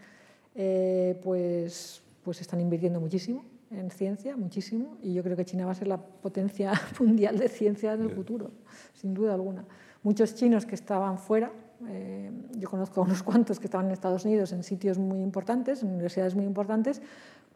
[0.55, 5.71] eh, pues, pues están invirtiendo muchísimo en ciencia, muchísimo, y yo creo que China va
[5.71, 8.51] a ser la potencia mundial de ciencia en el futuro,
[8.93, 9.65] sin duda alguna.
[10.03, 11.51] Muchos chinos que estaban fuera
[11.89, 15.83] eh, yo conozco a unos cuantos que estaban en Estados Unidos en sitios muy importantes,
[15.83, 17.01] en universidades muy importantes,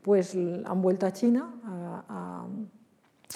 [0.01, 2.47] pues han vuelto a China a,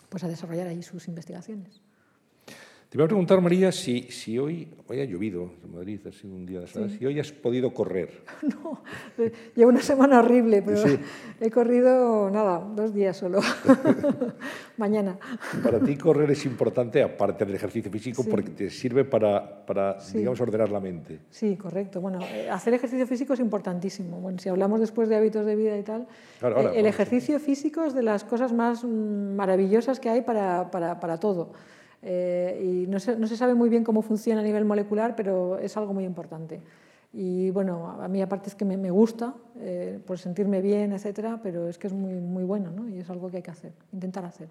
[0.09, 1.81] pues a desarrollar ahí sus investigaciones.
[2.91, 6.35] Te voy a preguntar, María, si, si hoy, hoy ha llovido en Madrid, ha sido
[6.35, 8.09] un día de si hoy has podido correr.
[8.41, 8.83] No,
[9.55, 10.83] llevo una semana horrible, pero
[11.39, 13.39] he corrido, nada, dos días solo,
[14.77, 15.17] mañana.
[15.63, 20.41] Para ti correr es importante, aparte del ejercicio físico, porque te sirve para, para digamos,
[20.41, 21.19] ordenar la mente.
[21.29, 22.01] Sí, correcto.
[22.01, 24.19] Bueno, eh, hacer ejercicio físico es importantísimo.
[24.19, 26.07] Bueno, si hablamos después de hábitos de vida y tal,
[26.41, 30.99] eh, el ejercicio físico es de las cosas más mm, maravillosas que hay para, para,
[30.99, 31.53] para todo.
[32.03, 35.59] Eh, y no se, no se, sabe muy bien cómo funciona a nivel molecular, pero
[35.59, 36.59] es algo muy importante.
[37.13, 41.39] Y bueno, a mí aparte es que me, me gusta, eh, por sentirme bien, etcétera,
[41.43, 42.87] pero es que es muy, muy bueno ¿no?
[42.87, 44.47] y es algo que hay que hacer, intentar hacer.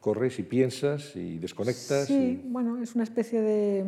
[0.00, 2.06] Corres y piensas y desconectas.
[2.06, 3.84] Sí, bueno, es una especie de,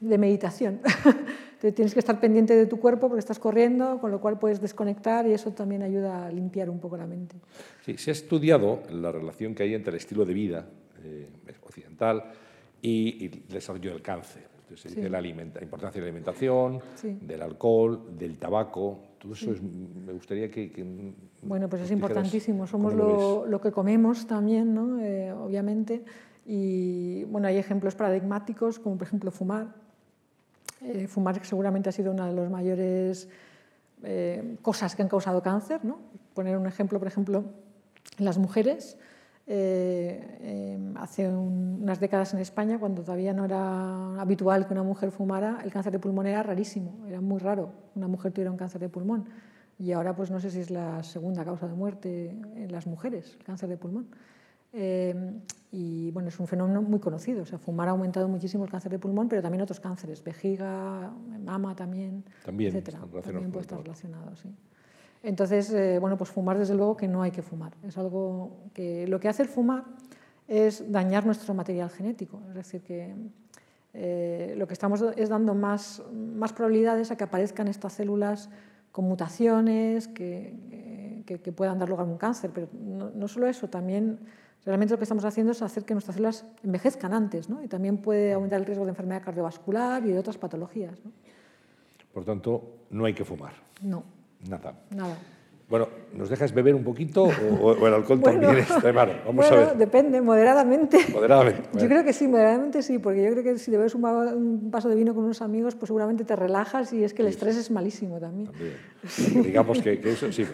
[0.00, 0.80] de meditación.
[1.60, 5.26] tienes que estar pendiente de tu cuerpo porque estás corriendo, con lo cual puedes desconectar
[5.26, 7.36] y eso también ayuda a limpiar un poco la mente.
[7.84, 10.66] Sí, se ha estudiado la relación que hay entre el estilo de vida
[11.04, 11.28] eh,
[11.62, 12.24] occidental
[12.82, 14.48] y, el desarrollo del cáncer.
[14.68, 19.50] de la, importancia de la alimentación, del alcohol, del tabaco, todo eso
[20.06, 25.00] me gustaría que, Bueno, pues es importantísimo, somos lo, lo, que comemos también, ¿no?
[25.00, 26.04] Eh, obviamente,
[26.46, 29.74] y bueno, hay ejemplos paradigmáticos, como por ejemplo fumar.
[30.82, 33.28] Eh, fumar seguramente ha sido una de las mayores
[34.62, 35.98] cosas que han causado cáncer, ¿no?
[36.32, 37.44] Poner un ejemplo, por ejemplo,
[38.18, 38.96] las mujeres,
[39.52, 45.10] eh, em, hace unas décadas en España, cuando todavía no era habitual que una mujer
[45.10, 48.80] fumara, el cáncer de pulmón era rarísimo, era muy raro una mujer tuviera un cáncer
[48.80, 49.24] de pulmón.
[49.76, 53.34] Y ahora pues no sé si es la segunda causa de muerte en las mujeres,
[53.40, 54.06] el cáncer de pulmón.
[54.72, 55.40] Em,
[55.72, 57.42] y bueno, es un fenómeno muy conocido.
[57.42, 61.12] O sea, fumar ha aumentado muchísimo el cáncer de pulmón, pero también otros cánceres, vejiga,
[61.44, 63.00] mama también, también etcétera.
[63.00, 64.54] También puede estar relacionado, sí.
[65.22, 67.72] Entonces, eh, bueno, pues fumar desde luego que no hay que fumar.
[67.86, 69.84] Es algo que lo que hace el fumar
[70.48, 72.40] es dañar nuestro material genético.
[72.48, 73.14] Es decir, que
[73.92, 78.48] eh, lo que estamos es dando más, más, probabilidades a que aparezcan estas células
[78.92, 82.50] con mutaciones que, que, puedan dar lugar a un cáncer.
[82.52, 84.18] Pero no, solo eso, también
[84.64, 87.62] realmente lo que estamos haciendo es hacer que nuestras células envejezcan antes ¿no?
[87.62, 91.04] y también puede aumentar el riesgo de enfermedad cardiovascular y de otras patologías.
[91.04, 91.12] ¿no?
[92.12, 93.52] Por tanto, no hay que fumar.
[93.82, 94.02] No.
[94.48, 94.74] Nada.
[94.90, 95.16] Nada.
[95.70, 97.28] Bueno, ¿nos dejas beber un poquito
[97.62, 99.12] o, el alcohol también es malo?
[99.24, 99.76] Vamos a ver.
[99.76, 100.98] depende, moderadamente.
[101.12, 101.68] Moderadamente.
[101.78, 104.88] Yo creo que sí, moderadamente sí, porque yo creo que si bebes un, un, vaso
[104.88, 107.70] de vino con unos amigos, pues seguramente te relajas y es que el estrés es
[107.70, 108.50] malísimo también.
[109.44, 110.44] Digamos que, eso sí.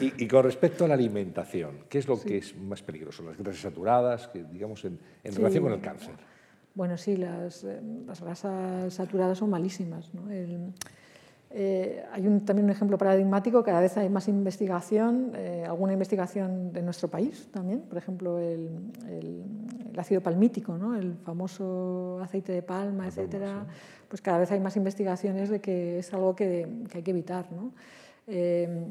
[0.00, 3.24] Y, con respecto a la alimentación, ¿qué es lo que es más peligroso?
[3.24, 6.14] ¿Las grasas saturadas, que, digamos, en, relación con el cáncer?
[6.76, 10.14] Bueno, sí, las, eh, las grasas saturadas son malísimas.
[10.14, 10.30] ¿no?
[10.30, 10.74] El,
[11.58, 16.70] eh, hay un, también un ejemplo paradigmático, cada vez hay más investigación, eh, alguna investigación
[16.70, 18.68] de nuestro país también, por ejemplo el,
[19.96, 20.94] ácido palmítico, ¿no?
[20.94, 23.64] el famoso aceite de palma, etcétera,
[24.06, 27.50] pues cada vez hay más investigaciones de que es algo que, hay que evitar.
[27.50, 27.72] ¿no?
[28.26, 28.90] Eh,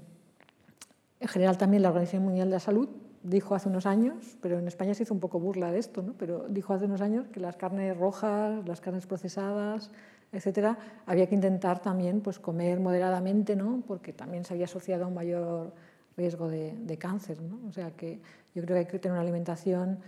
[1.19, 2.89] en general también la Organización Mundial de la Salud
[3.21, 6.13] dijo hace unos años, pero en España se hizo un poco burla de esto, ¿no?
[6.17, 9.91] pero dijo hace unos años que las carnes rojas, las carnes procesadas,
[10.31, 13.83] etcétera, había que intentar también pues, comer moderadamente, ¿no?
[13.87, 15.73] porque también se había asociado a un mayor
[16.17, 17.41] riesgo de, cáncer.
[17.41, 17.59] ¿no?
[17.67, 18.19] O sea que
[18.53, 19.99] yo creo que hay que tener una alimentación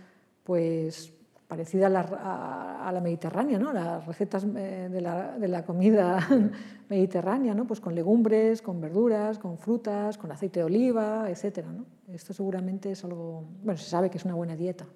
[0.44, 1.12] pues,
[1.46, 2.00] parecida a la,
[2.86, 3.72] a, la mediterránea, ¿no?
[3.72, 6.18] las recetas eh, de la, de la, comida
[6.88, 7.66] mediterránea, ¿no?
[7.66, 11.72] pues con legumbres, con verduras, con frutas, con aceite de oliva, etcétera.
[11.72, 11.86] ¿no?
[12.12, 14.86] Esto seguramente es algo, bueno, se sabe que es una buena dieta.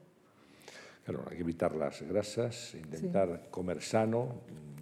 [1.04, 4.28] Claro, hay que evitar las grasas, intentar comer sano,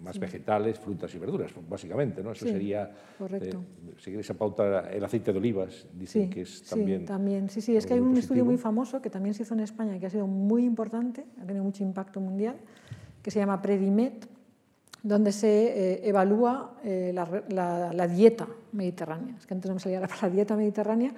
[0.01, 2.31] más vegetales, frutas y verduras, básicamente, ¿no?
[2.31, 3.63] Eso sería correcto.
[3.87, 7.01] Eh, seguir esa pauta, el aceite de olivas, dicen que es también.
[7.01, 7.49] Sí, también.
[7.49, 9.99] Sí, sí, es que hay un estudio muy famoso que también se hizo en España
[9.99, 12.57] que ha sido muy importante, ha tenido mucho impacto mundial,
[13.21, 14.27] que se llama Predimet,
[15.03, 19.35] donde se eh, evalúa eh, la, la, dieta mediterránea.
[19.37, 21.13] Es que antes no me salía la palabra dieta mediterránea,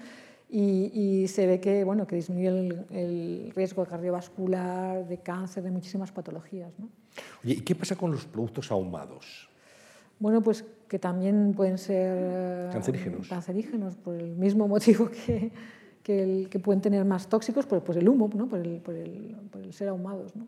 [0.55, 6.11] y, se ve que, bueno, que disminuye el, el, riesgo cardiovascular, de cáncer, de muchísimas
[6.11, 6.71] patologías.
[6.77, 6.89] ¿no?
[7.43, 9.49] ¿y qué pasa con los productos ahumados?
[10.19, 15.51] Bueno, pues que también pueden ser cancerígenos, cancerígenos por el mismo motivo que,
[16.03, 18.47] que, el, que pueden tener más tóxicos, por, pues el humo, ¿no?
[18.47, 20.35] por, el, por, el, por el ser ahumados.
[20.35, 20.45] ¿no?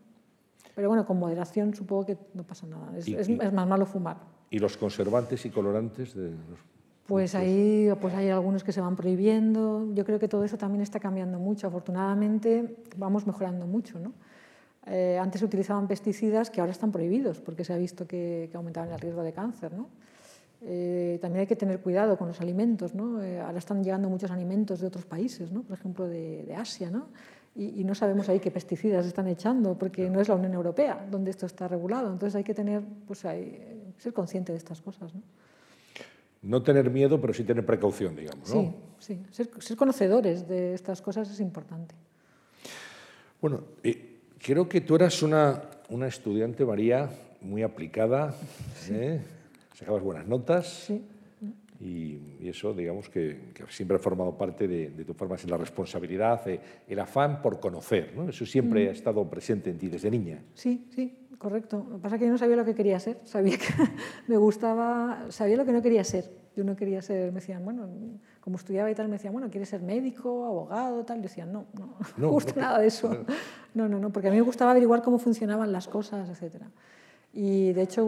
[0.76, 2.96] Pero bueno, con moderación supongo que no pasa nada.
[2.96, 4.18] Es, es, es más malo fumar.
[4.50, 6.60] ¿Y los conservantes y colorantes de los
[7.06, 9.88] pues ahí pues hay algunos que se van prohibiendo.
[9.94, 11.68] Yo creo que todo eso también está cambiando mucho.
[11.68, 13.98] Afortunadamente vamos mejorando mucho.
[13.98, 14.12] ¿no?
[14.86, 18.90] Eh, antes se utilizaban pesticidas que ahora están prohibidos porque se ha visto que, aumentaban
[18.90, 19.72] el riesgo de cáncer.
[19.72, 19.88] ¿no?
[20.62, 22.92] Eh, también hay que tener cuidado con los alimentos.
[22.92, 23.22] ¿no?
[23.22, 25.62] Eh, ahora están llegando muchos alimentos de otros países, ¿no?
[25.62, 27.06] por ejemplo de, Asia, ¿no?
[27.58, 31.30] Y, no sabemos ahí qué pesticidas están echando porque no es la Unión Europea donde
[31.30, 32.12] esto está regulado.
[32.12, 35.14] Entonces hay que tener, pues, hay, ser consciente de estas cosas.
[35.14, 35.22] ¿no?
[36.46, 38.54] No tener miedo, pero sí tener precaución, digamos.
[38.54, 38.74] ¿no?
[38.98, 39.44] Sí, sí.
[39.58, 41.94] Ser, conocedores de estas cosas es importante.
[43.40, 48.34] Bueno, eh, creo que tú eras una, una estudiante, María, muy aplicada,
[48.90, 49.20] ¿eh?
[49.74, 50.84] sacabas buenas notas.
[50.86, 51.04] Sí.
[51.80, 56.60] Y, eso, digamos, que, siempre ha formado parte de, tu forma, en la responsabilidad, eh,
[56.88, 58.28] el afán por conocer, ¿no?
[58.28, 58.88] Eso siempre mm.
[58.88, 60.42] ha estado presente en ti desde niña.
[60.54, 61.86] Sí, sí, correcto.
[61.88, 63.66] Lo que pasa es que yo no sabía lo que quería ser, sabía que
[64.26, 66.30] me gustaba, sabía lo que no quería ser.
[66.56, 67.86] Yo no quería ser, me decían, bueno,
[68.40, 71.18] como estudiaba y tal, me decían, bueno, ¿quieres ser médico, abogado, tal?
[71.18, 73.10] Yo decía, no, no, no me gusta nada de eso.
[73.74, 76.62] No, no, no, porque a mí me gustaba averiguar cómo funcionaban las cosas, etc.
[77.32, 78.06] Y de hecho,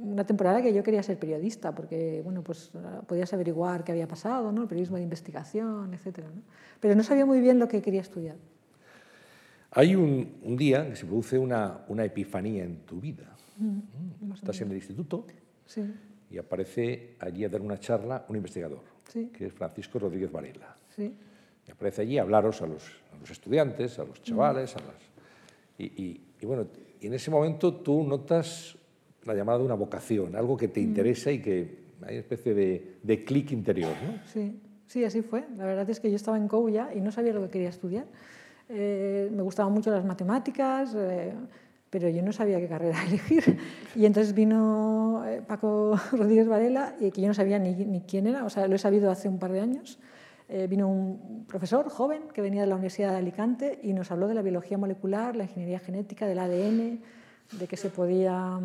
[0.00, 2.70] una temporada que yo quería ser periodista, porque, bueno, pues
[3.06, 4.62] podías averiguar qué había pasado, ¿no?
[4.62, 6.24] El periodismo de investigación, etc.
[6.80, 8.36] Pero no sabía muy bien lo que quería estudiar.
[9.72, 13.36] Hay un, día que se produce una, una epifanía en tu vida.
[13.58, 15.26] Mm, Estás en el instituto
[16.30, 18.80] y aparece allí a dar una charla un investigador,
[19.12, 20.76] que es Francisco Rodríguez Varela.
[20.98, 22.82] Y aparece allí a hablaros a los,
[23.14, 24.96] a los estudiantes, a los chavales, a las...
[25.78, 26.66] Y, y, bueno,
[27.00, 28.76] y en ese momento tú notas
[29.24, 32.96] la llamada de una vocación, algo que te interesa y que hay una especie de,
[33.02, 33.92] de clic interior.
[34.04, 34.18] ¿no?
[34.26, 35.44] Sí, sí, así fue.
[35.56, 37.68] La verdad es que yo estaba en COU ya y no sabía lo que quería
[37.68, 38.06] estudiar.
[38.72, 41.34] Eh, me gustaban mucho las matemáticas, eh,
[41.90, 43.58] pero yo no sabía qué carrera elegir.
[43.96, 48.44] Y entonces vino eh, Paco Rodríguez Varela, y que yo no sabía ni, quién era,
[48.44, 49.98] o sea, lo he sabido hace un par de años.
[50.68, 54.34] vino un profesor joven que venía de la Universidad de Alicante y nos habló de
[54.34, 57.00] la biología molecular, la ingeniería genética, del ADN,
[57.58, 58.58] de que se podía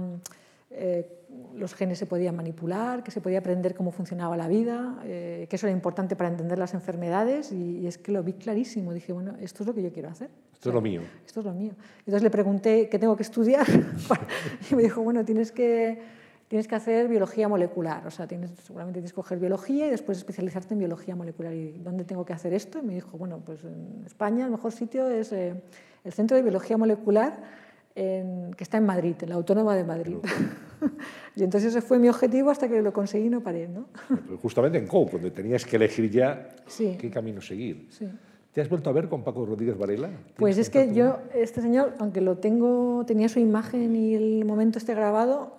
[0.78, 1.08] eh,
[1.56, 5.56] los genes se podían manipular, que se podía aprender cómo funcionaba la vida, eh, que
[5.56, 8.94] eso era importante para entender las enfermedades y, es que lo vi clarísimo.
[8.94, 10.30] Dije, bueno, esto es lo que yo quiero hacer.
[10.54, 11.02] Esto es lo mío.
[11.26, 11.74] Esto es lo mío.
[12.00, 13.66] Entonces le pregunté qué tengo que estudiar
[14.72, 16.02] y me dijo, bueno, tienes que,
[16.48, 18.06] tienes que hacer biología molecular.
[18.08, 21.54] O sea, tienes, seguramente tienes que coger biología y después especializarte en biología molecular.
[21.54, 22.80] ¿Y dónde tengo que hacer esto?
[22.80, 25.56] Y me dijo, bueno, pues en España el mejor sitio es eh,
[26.04, 27.66] el Centro de Biología Molecular
[27.96, 30.18] que está en Madrid, en la Autónoma de Madrid.
[31.36, 33.68] y entonces ese fue mi objetivo hasta que lo conseguí y no paré.
[33.68, 33.88] ¿no?
[34.42, 37.88] Justamente en COU, donde tenías que elegir ya qué camino seguir.
[37.90, 38.08] Sí.
[38.56, 40.10] ¿Te has vuelto a ver con Paco Rodríguez Varela?
[40.38, 44.78] Pues es que yo, este señor, aunque lo tengo, tenía su imagen y el momento
[44.78, 45.58] esté grabado,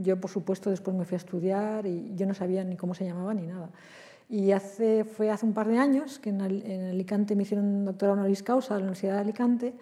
[0.00, 3.04] yo por supuesto después me fui a estudiar y yo no sabía ni cómo se
[3.04, 3.70] llamaba ni nada.
[4.28, 8.16] Y hace, fue hace un par de años que en, Alicante me hicieron un doctorado
[8.16, 9.74] honoris causa a la Universidad de Alicante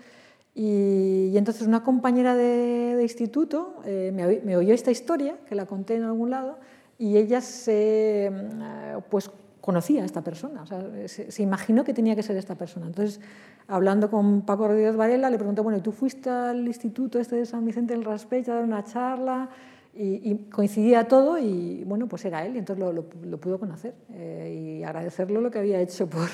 [0.55, 5.97] y, entonces una compañera de, instituto eh, me, me, oyó esta historia, que la conté
[5.97, 6.59] en algún lado,
[6.99, 9.31] y ella se, mm, pues
[9.65, 12.85] conocía a esta persona, o sea, se, imaginó que tenía que ser esta persona.
[12.85, 13.19] Entonces,
[13.67, 17.65] hablando con Paco Rodríguez Varela, le preguntó, bueno, ¿tú fuiste al instituto este de San
[17.65, 19.49] Vicente del Raspeig a dar una charla?
[19.97, 24.79] Y, coincidía todo y, bueno, pues era él y entonces lo, lo, pudo conocer eh,
[24.81, 26.29] y agradecerlo lo que había hecho por,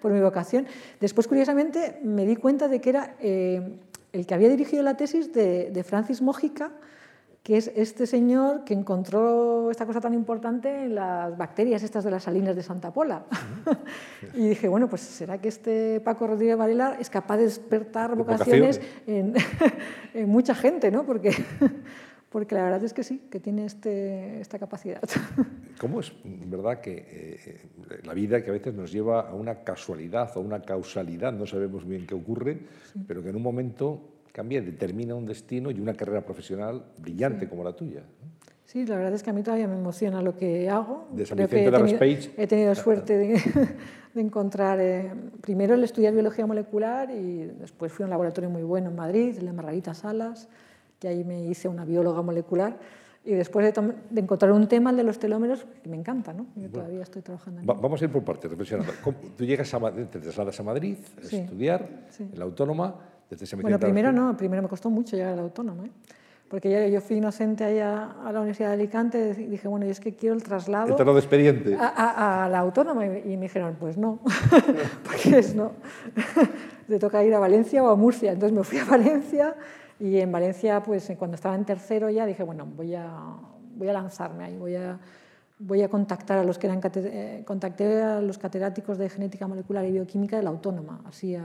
[0.00, 0.66] por, mi vocación.
[1.00, 3.78] Después, curiosamente, me di cuenta de que era eh,
[4.12, 6.72] el que había dirigido la tesis de, de Francis Mójica,
[7.44, 12.10] que es este señor que encontró esta cosa tan importante en las bacterias estas de
[12.10, 13.26] las salinas de Santa Pola.
[14.34, 18.80] y dije, bueno, pues será que este Paco Rodríguez Varela es capaz de despertar vocaciones
[19.06, 19.34] en,
[20.14, 21.04] en, mucha gente, ¿no?
[21.04, 21.32] Porque,
[22.34, 25.00] porque la verdad es que sí, que tiene este, esta capacidad.
[25.78, 30.36] ¿Cómo es verdad que eh, la vida que a veces nos lleva a una casualidad
[30.36, 32.58] o una causalidad, no sabemos bien qué ocurre,
[33.06, 34.00] pero que en un momento
[34.32, 38.02] cambia, determina un destino y una carrera profesional brillante como la tuya.
[38.64, 41.06] Sí, la verdad es que a mí todavía me emociona lo que hago.
[41.12, 42.32] De San Vicente de Page.
[42.36, 43.40] He tenido suerte de,
[44.12, 48.64] de encontrar eh, primero el estudiar biología molecular y después fui a un laboratorio muy
[48.64, 50.48] bueno en Madrid, el de Margarita Salas,
[50.98, 52.78] que ahí me hice una bióloga molecular.
[53.26, 56.46] Y después de, de, encontrar un tema, el de los telómeros, que me encanta, ¿no?
[56.56, 58.92] Yo todavía estoy trabajando en Vamos a ir por partes, reflexionando.
[59.36, 61.88] Tú llegas a, te trasladas a Madrid a estudiar
[62.18, 62.94] en la Autónoma,
[63.60, 65.90] bueno, primero no, primero me costó mucho llegar al autónomo, ¿eh?
[66.48, 69.92] porque ya yo fui inocente allá a la Universidad de Alicante y dije, bueno, yo
[69.92, 70.96] es que quiero el traslado...
[70.96, 71.76] El de expediente.
[71.80, 74.20] A, la autónoma y, me dijeron, pues no,
[75.04, 75.72] porque es no.
[76.86, 78.32] Te toca ir a Valencia o a Murcia.
[78.32, 79.56] Entonces me fui a Valencia
[80.00, 83.08] y en Valencia, pues cuando estaba en tercero ya dije, bueno, voy a,
[83.76, 84.98] voy a lanzarme ahí, voy a,
[85.58, 89.84] voy a contactar a los que eran eh, contacté a los catedráticos de genética molecular
[89.84, 91.44] y bioquímica de la autónoma, así a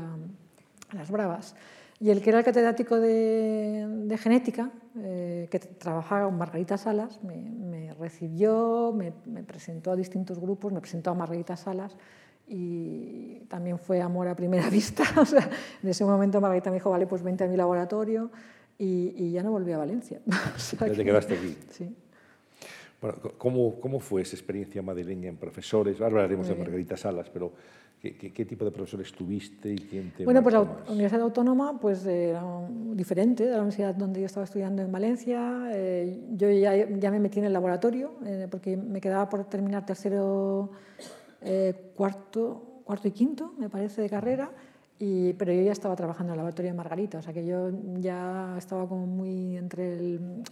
[0.93, 1.56] las bravas.
[2.02, 7.93] Y el que era el catedrático de, genética, eh, que trabajaba con Margarita Salas, me,
[8.00, 11.97] recibió, me, presentó a distintos grupos, me presentó a Margarita Salas
[12.50, 15.04] y también fue amor a primera vista.
[15.84, 18.32] en ese momento Margarita me dijo, vale, pues vente a mi laboratorio
[18.78, 20.20] y, ya no volví a Valencia.
[20.80, 21.58] ya te quedaste aquí.
[21.70, 21.95] Sí.
[23.02, 26.02] Bueno, ¿cómo, ¿cómo, fue esa experiencia madrileña en profesores?
[26.02, 27.54] Ahora hablaremos de Margarita Salas, pero
[28.02, 32.43] ¿qué, tipo de profesores tuviste y quién te Bueno, pues la Universidad Autónoma pues, era
[32.93, 35.70] diferente de la universidad donde yo estaba estudiando en Valencia.
[35.72, 39.86] Eh, yo ya, ya, me metí en el laboratorio eh, porque me quedaba por terminar
[39.86, 40.72] tercero,
[41.41, 44.51] eh, cuarto, cuarto y quinto, me parece, de carrera.
[44.97, 47.71] Y, pero yo ya estaba trabajando en el laboratorio de Margarita, o sea que yo
[47.99, 50.43] ya estaba como muy entre el,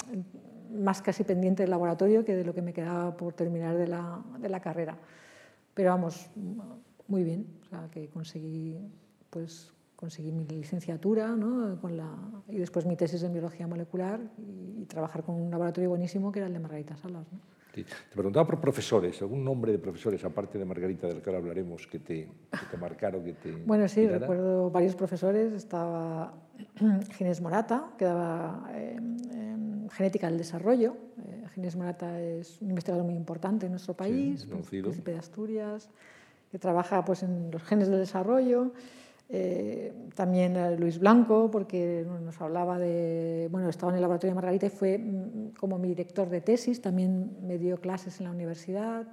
[0.72, 4.24] más casi pendiente del laboratorio que de lo que me quedaba por terminar de la,
[4.40, 4.98] de la carrera.
[5.74, 6.30] Pero vamos,
[7.08, 8.78] muy bien, o sea, que conseguí,
[9.30, 11.80] pues, conseguí mi licenciatura ¿no?
[11.82, 12.10] con la,
[12.48, 16.48] y después mi tesis en biología molecular y, trabajar con un laboratorio buenísimo que era
[16.48, 17.26] el de Margarita Salas.
[17.32, 17.57] ¿no?
[17.84, 21.88] Te preguntaba por profesores, algún nombre de profesores, aparte de Margarita, del que ahora hablaremos,
[21.88, 23.52] que te, que te marcaron, que te...
[23.52, 25.54] Bueno, sí, recuerdo varios profesores.
[25.54, 26.34] Estaba
[27.18, 28.98] Ginés Morata, que daba eh,
[29.92, 30.98] genética del desarrollo.
[31.18, 35.90] Eh, Ginés Morata es un investigador muy importante en nuestro país, sí, príncipe de Asturias,
[36.52, 38.72] que trabaja pues, en los genes del desarrollo.
[39.30, 44.66] Eh, también Luis Blanco, porque nos hablaba de, bueno, estaba en el laboratorio de Margarita
[44.68, 49.06] y fue mm, como mi director de tesis, también me dio clases en la universidad.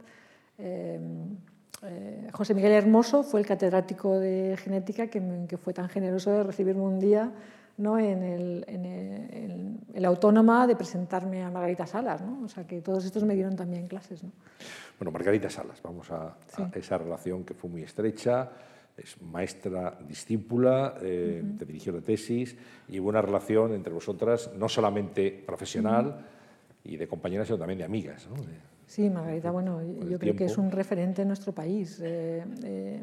[0.58, 6.42] Eh, José Miguel Hermoso fue el catedrático de genética que, que, fue tan generoso de
[6.42, 7.30] recibirme un día
[7.76, 7.98] ¿no?
[7.98, 12.22] en, el, en, el, Autónoma de presentarme a Margarita Salas.
[12.22, 12.42] ¿no?
[12.44, 14.22] O sea que todos estos me dieron también clases.
[14.22, 14.30] ¿no?
[14.98, 16.36] Bueno, Margarita Salas, vamos a,
[16.74, 18.50] esa relación que fue muy estrecha,
[18.96, 22.56] es maestra discípula, eh, te dirigió la tesis
[22.88, 26.24] y hubo una relación entre vosotras no solamente profesional
[26.84, 28.28] y de compañeras, sino también de amigas.
[28.28, 28.36] ¿no?
[28.86, 32.00] sí, Margarita, bueno, yo creo que es un referente en nuestro país.
[32.02, 33.00] Eh, eh,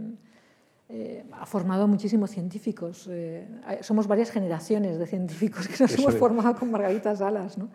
[0.94, 3.08] eh, ha formado muchísimos científicos.
[3.10, 3.48] Eh,
[3.80, 7.58] somos varias generaciones de científicos que nos hemos formado con Margarita Salas.
[7.58, 7.70] ¿no?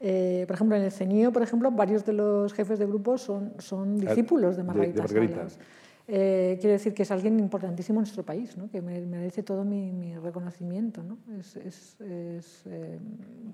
[0.00, 3.52] Eh, por ejemplo, en el CENIO, por ejemplo, varios de los jefes de grupo son,
[3.58, 5.58] son ah, discípulos de Margarita, Salas.
[6.06, 8.68] Eh, quiero decir que es alguien importantísimo en nuestro país, ¿no?
[8.70, 11.02] que merece todo mi, reconocimiento.
[11.02, 11.18] ¿no?
[11.38, 12.98] Es, eh,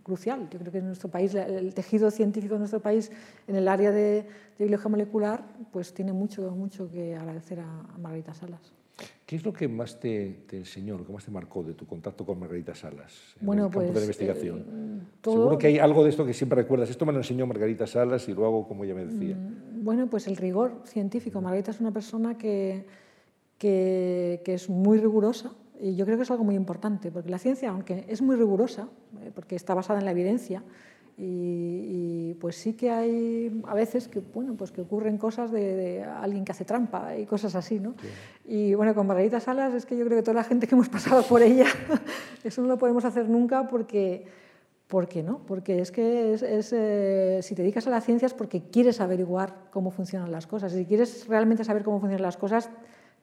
[0.02, 0.48] crucial.
[0.50, 3.12] Yo creo que en nuestro país, el tejido científico de nuestro país
[3.46, 4.26] en el área de,
[4.58, 8.79] de biología molecular pues tiene mucho, mucho que agradecer a, a Margarita Salas.
[9.30, 12.26] ¿Qué es lo que más te, enseñó, lo que más te marcó de tu contacto
[12.26, 14.58] con Margarita Salas en bueno, el campo de la pues, investigación?
[14.58, 16.90] Eh, Seguro que hay algo de esto que siempre recuerdas.
[16.90, 19.36] Esto me lo enseñó Margarita Salas y lo hago como ella me decía.
[19.36, 21.40] Mm, bueno, pues el rigor científico.
[21.40, 22.86] Margarita es una persona que,
[23.56, 27.38] que, que es muy rigurosa y yo creo que es algo muy importante, porque la
[27.38, 28.88] ciencia, aunque es muy rigurosa,
[29.22, 30.64] eh, porque está basada en la evidencia,
[31.22, 36.44] y, pues sí que hay a veces que, bueno, pues que ocurren cosas de, alguien
[36.46, 37.78] que hace trampa y cosas así.
[37.78, 37.94] ¿no?
[38.46, 40.88] Y bueno, con Margarita Salas es que yo creo que toda la gente que hemos
[40.88, 41.66] pasado por ella,
[42.44, 44.24] eso no lo podemos hacer nunca porque,
[44.86, 48.62] porque no, porque es que es, eh, si te dedicas a la ciencia es porque
[48.62, 50.72] quieres averiguar cómo funcionan las cosas.
[50.72, 52.70] Si quieres realmente saber cómo funcionan las cosas,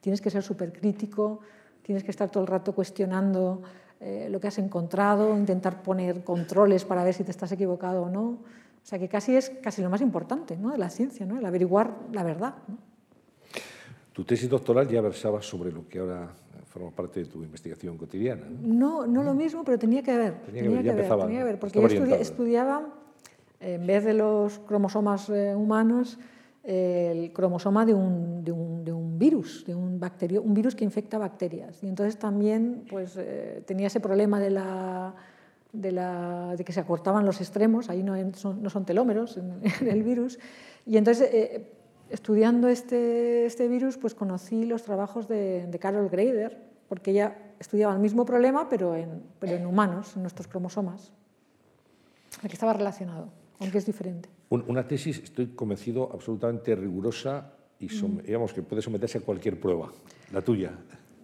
[0.00, 1.40] tienes que ser súper crítico,
[1.82, 3.62] tienes que estar todo el rato cuestionando
[4.00, 8.08] eh, lo que has encontrado, intentar poner controles para ver si te estás equivocado o
[8.08, 8.26] no.
[8.28, 10.70] O sea que casi es casi lo más importante ¿no?
[10.70, 11.38] de la ciencia, ¿no?
[11.38, 12.54] el averiguar la verdad.
[14.12, 16.28] Tu tesis doctoral ya versaba sobre lo que ahora
[16.66, 18.46] forma parte de tu investigación cotidiana.
[18.62, 20.42] No, no, lo mismo, pero tenía que ver.
[20.42, 22.88] Tenía, que, ver, tenía que ver, porque yo estudiaba,
[23.60, 26.18] en vez de los cromosomas eh, humanos,
[26.62, 30.84] el cromosoma de un, de un, de un virus, de un, bacterio, un virus que
[30.84, 31.82] infecta bacterias.
[31.82, 35.14] Y entonces también pues, eh, tenía ese problema de, la,
[35.72, 39.36] de, la, de, que se acortaban los extremos, ahí no son, no son telómeros
[39.80, 40.38] en, el virus.
[40.86, 41.72] Y entonces, eh,
[42.10, 46.58] estudiando este, este, virus, pues conocí los trabajos de, Carol Greider,
[46.88, 51.12] porque ella estudiaba el mismo problema, pero en, pero en humanos, en nuestros cromosomas.
[52.42, 54.28] Aquí estaba relacionado, aunque es diferente.
[54.48, 58.22] Una tesis, estoy convencido, absolutamente rigurosa y mm.
[58.24, 59.90] digamos que puede someterse a cualquier prueba.
[60.32, 60.72] La tuya.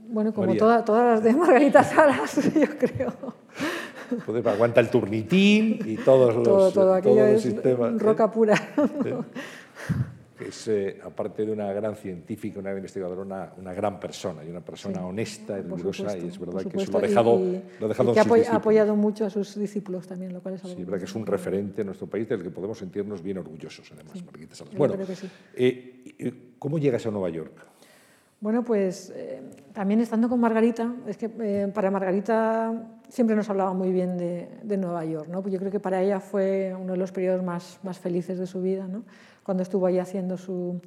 [0.09, 3.13] Bueno, como todas las de Margarita Salas, yo creo.
[4.45, 8.01] aguanta el turnitín y todos los, todo, todo aquello es sistemas.
[8.01, 8.55] Roca pura
[10.49, 14.51] es, eh, aparte de una gran científica, una gran investigadora, una, una gran persona y
[14.51, 17.39] una persona honesta y rigurosa, y es verdad que eso lo ha dejado,
[17.81, 20.65] lo ha dejado y que ha apoyado mucho a sus discípulos también, lo cual es
[20.65, 23.23] algo Sí, es verdad que es un referente en nuestro país del que podemos sentirnos
[23.23, 24.75] bien orgullosos, además, Margarita Salas.
[24.75, 24.95] Bueno,
[25.55, 27.75] eh, ¿cómo llegas a Nueva York?
[28.41, 29.41] Bueno, pues eh,
[29.73, 31.31] también estando con Margarita, es que
[31.73, 35.41] para Margarita siempre nos hablaba muy bien de, de Nueva York, ¿no?
[35.41, 38.47] Pues yo creo que para ella fue uno de los periodos más, más felices de
[38.47, 39.05] su vida, ¿no?
[39.45, 40.81] Cuando estuvo ahí haciendo su,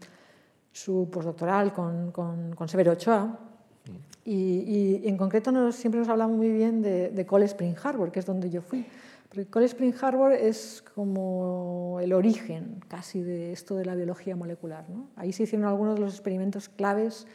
[0.71, 3.39] su postdoctoral con, con, Severo Ochoa.
[4.25, 8.19] Y, en concreto nos, siempre nos hablamos muy bien de, de Cold Spring Harbor, que
[8.19, 8.85] es donde yo fui.
[9.29, 14.85] Porque Cold Spring Harbor es como el origen casi de esto de la biología molecular.
[15.15, 17.27] Ahí se hicieron algunos de los experimentos claves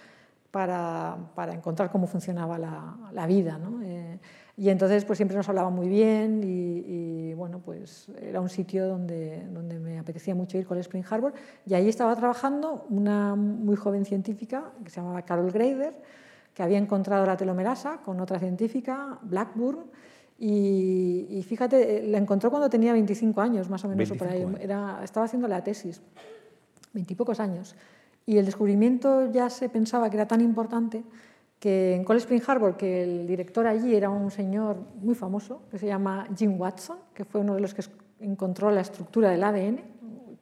[0.51, 3.59] para, para encontrar cómo funcionaba la, la vida.
[3.59, 3.83] ¿no?
[3.83, 4.19] Eh,
[4.57, 9.47] y entonces pues siempre nos hablaba muy bien y, bueno, pues era un sitio donde,
[9.53, 11.33] donde me apetecía mucho ir con el Spring Harbor.
[11.67, 15.95] Y ahí estaba trabajando una muy joven científica que se llamaba Carol Greider,
[16.55, 19.87] que había encontrado la telomerasa con otra científica, Blackburn,
[20.45, 24.45] y, fíjate, la encontró cuando tenía 25 años, más o menos, por ahí.
[24.61, 26.03] Era, estaba haciendo la tesis,
[26.93, 27.77] veintipocos años.
[28.27, 31.05] Y el descubrimiento ya se pensaba que era tan importante
[31.63, 35.79] que en Cold Spring Harbor, que el director allí era un señor muy famoso, que
[35.79, 37.85] se llama Jim Watson, que fue uno de los que
[38.19, 39.81] encontró la estructura del ADN,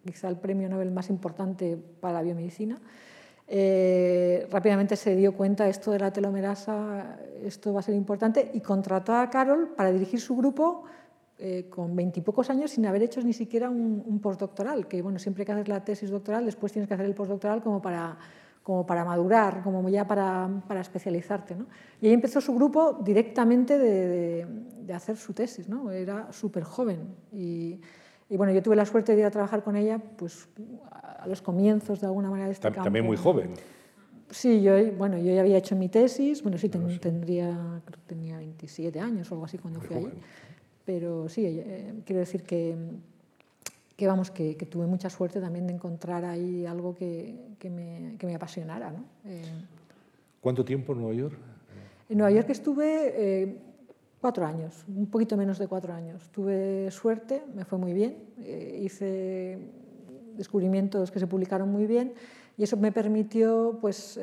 [0.02, 2.80] quizá el premio Nobel más importante para la biomedicina,
[3.46, 8.60] eh, rápidamente se dio cuenta esto de la telomerasa, esto va a ser importante, y
[8.62, 10.84] contrató a Carol para dirigir su grupo
[11.36, 15.44] eh, con veintipocos años sin haber hecho ni siquiera un, un, postdoctoral, que bueno, siempre
[15.44, 18.16] que haces la tesis doctoral, después tienes que hacer el postdoctoral como para
[18.70, 21.56] como para madurar, como ya para, para especializarte.
[21.56, 21.66] ¿no?
[22.00, 24.46] Y ahí empezó su grupo directamente de,
[24.86, 25.90] de, hacer su tesis, ¿no?
[25.90, 27.00] era súper joven.
[27.32, 27.80] Y,
[28.28, 30.48] y, bueno, yo tuve la suerte de ir a trabajar con ella pues,
[30.92, 33.08] a los comienzos de alguna manera de este También campo.
[33.08, 33.54] muy joven.
[34.30, 38.36] Sí, yo, bueno, yo ya había hecho mi tesis, bueno, sí, tendría, creo que tenía
[38.36, 40.12] 27 años o algo así cuando fui ahí.
[40.84, 42.76] Pero sí, eh, quiero decir que
[44.00, 48.26] que vamos, que, tuve mucha suerte también de encontrar ahí algo que, que, me, que
[48.26, 48.90] me, apasionara.
[48.90, 49.04] ¿no?
[49.26, 49.42] Eh,
[50.40, 51.38] ¿Cuánto tiempo en Nueva York?
[52.08, 53.58] En Nueva York estuve eh,
[54.18, 56.30] cuatro años, un poquito menos de cuatro años.
[56.30, 59.58] Tuve suerte, me fue muy bien, eh, hice
[60.34, 62.14] descubrimientos que se publicaron muy bien
[62.56, 64.18] y eso me permitió pues,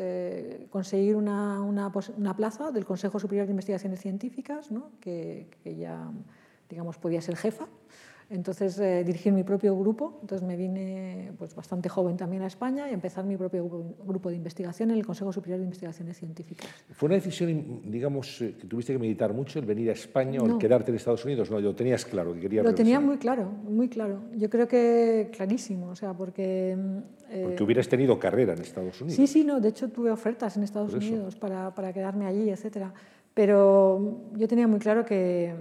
[0.72, 4.90] conseguir una, una, una, plaza del Consejo Superior de Investigaciones Científicas, ¿no?
[5.00, 6.12] que, que ya
[6.68, 7.68] digamos, podía ser jefa.
[8.30, 10.18] Entonces eh, dirigir mi propio grupo.
[10.22, 13.68] Entonces me vine pues, bastante joven también a España y empezar mi propio
[14.06, 16.68] grupo, de investigación en el Consejo Superior de Investigaciones Científicas.
[16.92, 20.46] ¿Fue una decisión, digamos, eh, que tuviste que meditar mucho el venir a España o
[20.46, 21.50] el quedarte en Estados Unidos?
[21.50, 24.24] No, lo tenías claro, que querías Lo tenía muy claro, muy claro.
[24.36, 26.78] Yo creo que clarísimo, o sea, porque...
[27.30, 29.16] Eh, porque hubieras tenido carrera en Estados Unidos.
[29.16, 32.94] Sí, sí, no, de hecho tuve ofertas en Estados Unidos para, para quedarme allí, etcétera.
[33.34, 35.54] Pero yo tenía muy claro que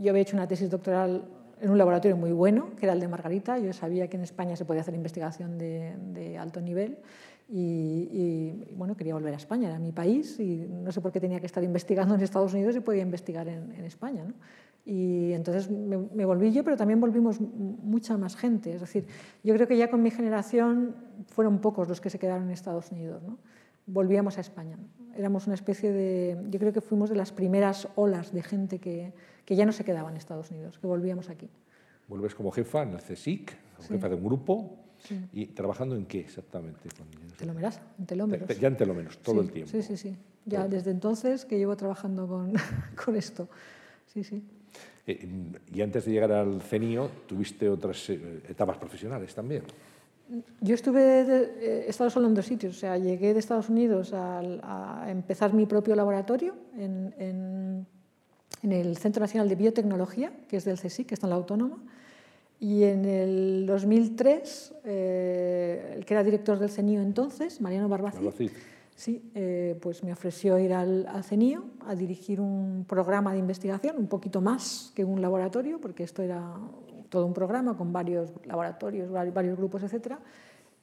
[0.00, 1.24] yo había hecho una tesis doctoral
[1.60, 3.58] en un laboratorio muy bueno, que era el de Margarita.
[3.58, 6.98] Yo sabía que en España se podía hacer investigación de, alto nivel
[7.48, 11.40] y, bueno, quería volver a España, era mi país y no sé por qué tenía
[11.40, 14.24] que estar investigando en Estados Unidos y podía investigar en, España.
[14.24, 14.34] ¿no?
[14.84, 18.74] Y entonces me, volví yo, pero también volvimos mucha más gente.
[18.74, 19.06] Es decir,
[19.42, 20.94] yo creo que ya con mi generación
[21.28, 23.22] fueron pocos los que se quedaron en Estados Unidos.
[23.22, 23.38] ¿no?
[23.86, 24.78] Volvíamos a España.
[25.16, 29.12] Éramos una especie de, yo creo que fuimos de las primeras olas de gente que,
[29.44, 31.48] que ya no se quedaba en Estados Unidos, que volvíamos aquí.
[32.08, 33.56] Vuelves como jefa en el CSIC,
[33.88, 34.86] jefa de un grupo,
[35.32, 36.88] y trabajando en qué exactamente?
[37.38, 38.58] Telomerasa, en telómeros.
[38.58, 39.70] Ya en telómeros, todo el tiempo.
[39.70, 40.16] Sí, sí, sí.
[40.44, 42.52] Ya desde entonces que llevo trabajando con,
[43.04, 43.48] con esto.
[44.06, 44.42] Sí, sí.
[45.06, 45.28] Eh,
[45.72, 49.62] y antes de llegar al CENIO, tuviste otras eh, etapas profesionales también.
[50.60, 54.12] Yo estuve, eh, he estado solo en dos sitios, o sea, llegué de Estados Unidos
[54.12, 54.40] a,
[55.02, 57.86] a empezar mi propio laboratorio en, en
[58.62, 61.78] en el Centro Nacional de Biotecnología, que es del CSIC, que está en la Autónoma,
[62.58, 68.50] y en el 2003, eh, el que era director del CENIO entonces, Mariano Barbacid,
[68.94, 74.06] sí, eh, pues me ofreció ir al, CENIO a dirigir un programa de investigación, un
[74.06, 76.54] poquito más que un laboratorio, porque esto era
[77.16, 80.16] todo un programa con varios laboratorios, varios grupos, etc.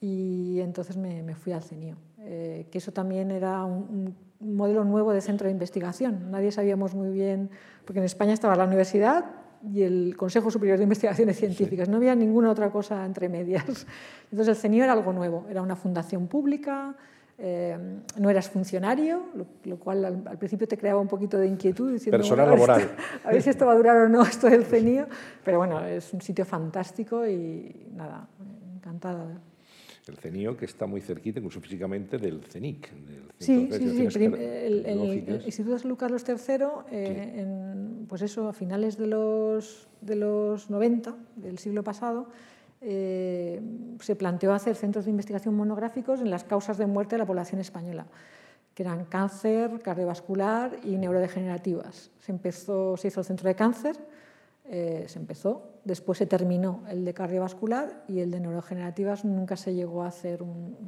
[0.00, 4.14] Y entonces me, fui al CENIO, eh, que eso también era un
[4.44, 6.30] un modelo nuevo de centro de investigación.
[6.30, 7.50] Nadie sabíamos muy bien,
[7.84, 9.24] porque en España estaba la universidad
[9.72, 13.86] y el Consejo Superior de Investigaciones Científicas, no había ninguna otra cosa entre medias.
[14.30, 16.94] Entonces el CENIO era algo nuevo, era una fundación pública,
[17.38, 17.76] eh,
[18.18, 19.26] no eras funcionario,
[19.64, 21.92] lo, cual al, principio te creaba un poquito de inquietud.
[21.92, 22.90] Diciendo, Personal laboral.
[23.24, 25.08] a ver si esto va a durar o no, esto del CENIO,
[25.44, 28.28] pero bueno, es un sitio fantástico y nada,
[28.76, 29.40] encantada
[30.08, 32.92] el CENIO, que está muy cerquita, incluso físicamente, del CENIC.
[32.92, 34.24] Del sí, sí, sí.
[34.24, 36.34] El, Instituto de Salud Carlos III,
[36.90, 42.28] eh, en, pues eso, a finales de los, de los 90 del siglo pasado,
[42.86, 43.62] eh,
[44.00, 47.58] se planteó hacer centros de investigación monográficos en las causas de muerte de la población
[47.58, 48.06] española,
[48.74, 52.10] que eran cáncer, cardiovascular y neurodegenerativas.
[52.18, 53.96] Se, empezó, se hizo el centro de cáncer,
[54.66, 59.74] eh, se empezó, después se terminó el de cardiovascular y el de neurogenerativas nunca se
[59.74, 60.84] llegó a hacer un,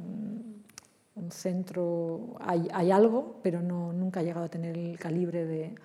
[1.31, 5.75] centro, hay, algo, pero no, nunca ha llegado a tener el calibre de,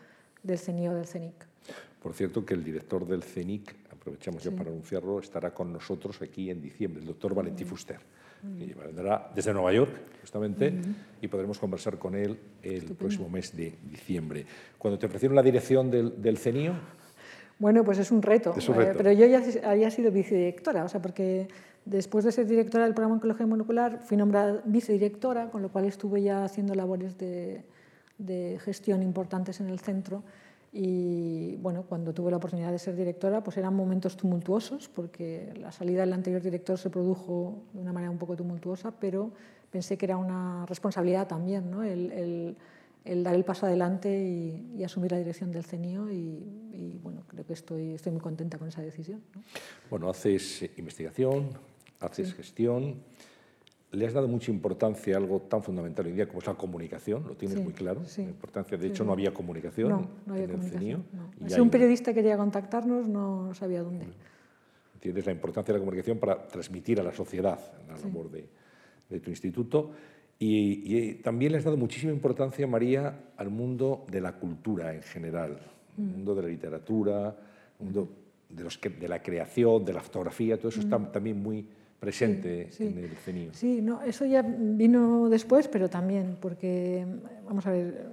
[0.42, 1.34] del CENI o del CENIC.
[2.02, 6.50] Por cierto que el director del CENIC, aprovechamos ya para anunciarlo, estará con nosotros aquí
[6.50, 8.00] en diciembre, el doctor Valentí Fuster,
[8.58, 10.74] que vendrá desde Nueva York, justamente,
[11.20, 14.44] y podremos conversar con él el próximo mes de diciembre.
[14.76, 16.74] Cuando te ofrecieron la dirección del, del CENIO,
[17.62, 18.52] bueno, pues es un reto.
[18.56, 21.46] Eh, pero yo ya había sido vicedirectora, o sea, porque
[21.84, 26.22] después de ser directora del programa Oncología Monocular fui nombrada vicedirectora, con lo cual estuve
[26.22, 27.62] ya haciendo labores de,
[28.64, 30.24] gestión importantes en el centro.
[30.72, 35.70] Y bueno, cuando tuve la oportunidad de ser directora, pues eran momentos tumultuosos, porque la
[35.70, 39.32] salida del anterior director se produjo de una manera un poco tumultuosa, pero
[39.70, 41.82] pensé que era una responsabilidad también, ¿no?
[41.82, 42.56] el
[43.04, 47.52] el dar el paso adelante y, asumir la dirección del CENIO y, bueno, creo que
[47.52, 49.22] estoy, estoy muy contenta con esa decisión.
[49.90, 51.50] Bueno, haces investigación,
[52.00, 53.02] haces gestión,
[53.92, 57.24] le has dado mucha importancia a algo tan fundamental hoy día como es la comunicación,
[57.26, 60.50] lo tienes muy claro, la importancia, de hecho no había comunicación no, no había en
[60.50, 60.98] el CENIO.
[61.46, 64.06] Si un periodista quería contactarnos no sabía dónde.
[64.94, 68.46] Entiendes la importancia de la comunicación para transmitir a la sociedad la labor de,
[69.10, 69.90] de tu instituto.
[70.38, 75.58] Y, también le has dado muchísima importancia, María, al mundo de la cultura en general,
[75.96, 76.10] al mm.
[76.10, 78.08] mundo de la literatura, al mundo
[78.48, 81.12] de, los de la creación, de la fotografía, todo eso está mm.
[81.12, 81.64] también muy
[82.02, 83.54] presente en el CENIO.
[83.54, 87.06] Sí, no, eso ya vino después, pero también, porque,
[87.46, 88.06] vamos a ver,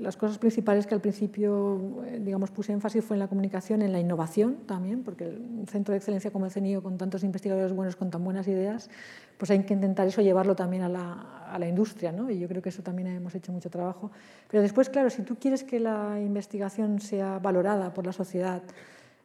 [0.00, 3.92] las cosas principales que al principio, eh, digamos, puse énfasis fue en la comunicación, en
[3.92, 7.94] la innovación también, porque un centro de excelencia como el CENIO, con tantos investigadores buenos,
[7.94, 8.90] con tan buenas ideas,
[9.38, 12.32] pues hay que intentar eso llevarlo también a la, a la industria, ¿no?
[12.32, 14.10] Y yo creo que eso también hemos hecho mucho trabajo.
[14.50, 18.60] Pero después, claro, si tú quieres que la investigación sea valorada por la sociedad,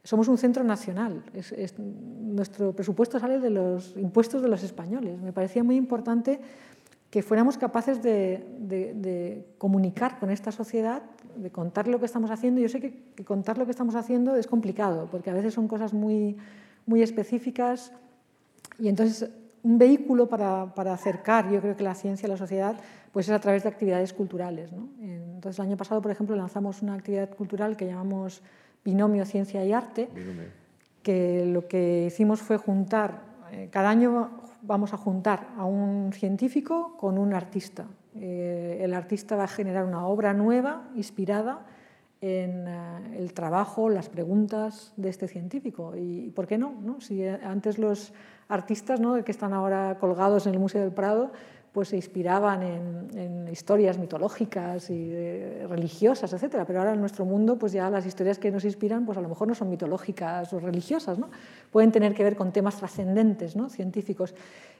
[0.06, 1.24] somos un centro nacional.
[2.22, 5.20] nuestro presupuesto sale de los impuestos de los españoles.
[5.20, 6.40] Me parecía muy importante
[7.10, 11.02] que fuéramos capaces de, comunicar con esta sociedad,
[11.36, 12.62] de contar lo que estamos haciendo.
[12.62, 15.92] Yo sé que, contar lo que estamos haciendo es complicado, porque a veces son cosas
[15.92, 16.38] muy,
[16.86, 17.92] muy específicas
[18.78, 19.28] y entonces
[19.64, 22.76] un vehículo para, para, acercar, yo creo que la ciencia a la sociedad,
[23.12, 24.72] pues es a través de actividades culturales.
[24.72, 24.88] ¿no?
[25.00, 28.44] Entonces el año pasado, por ejemplo, lanzamos una actividad cultural que llamamos
[28.86, 30.08] Binomio Ciencia y Arte,
[31.02, 34.30] que lo que hicimos fue juntar, eh, cada año
[34.62, 37.88] vamos a juntar a un científico con un artista.
[38.16, 41.66] Eh, el artista va a generar una obra nueva, inspirada
[42.22, 45.94] en eh, el trabajo, las preguntas de este científico.
[45.98, 46.76] ¿Y por qué no?
[46.84, 47.02] no?
[47.02, 48.14] Si antes los
[48.48, 49.24] artistas ¿no?
[49.24, 51.32] que están ahora colgados en el Museo del Prado
[51.76, 56.66] pues se inspiraban en, historias mitológicas y eh, religiosas, etcétera.
[56.66, 59.28] Pero ahora en nuestro mundo, pues ya las historias que nos inspiran, pues a lo
[59.28, 61.30] mejor no son mitológicas o religiosas, ¿no?
[61.72, 63.70] Pueden tener que ver con temas trascendentes, ¿no?
[63.70, 64.34] Científicos.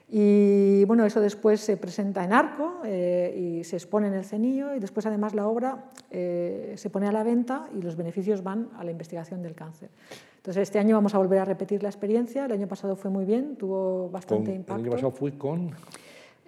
[0.08, 4.74] Y bueno, eso después se presenta en Arco eh, y se expone en el CENIO
[4.74, 8.70] y después además la obra eh, se pone a la venta y los beneficios van
[8.78, 9.90] a la investigación del cáncer.
[10.38, 12.46] Entonces este año vamos a volver a repetir la experiencia.
[12.46, 14.80] El año pasado fue muy bien, tuvo bastante impacto.
[14.80, 15.72] El año pasado fue con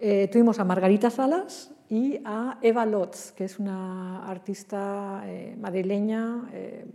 [0.00, 6.48] eh, tuvimos a Margarita Salas y a Eva Lotz, que es una artista eh, madrileña
[6.52, 6.86] eh,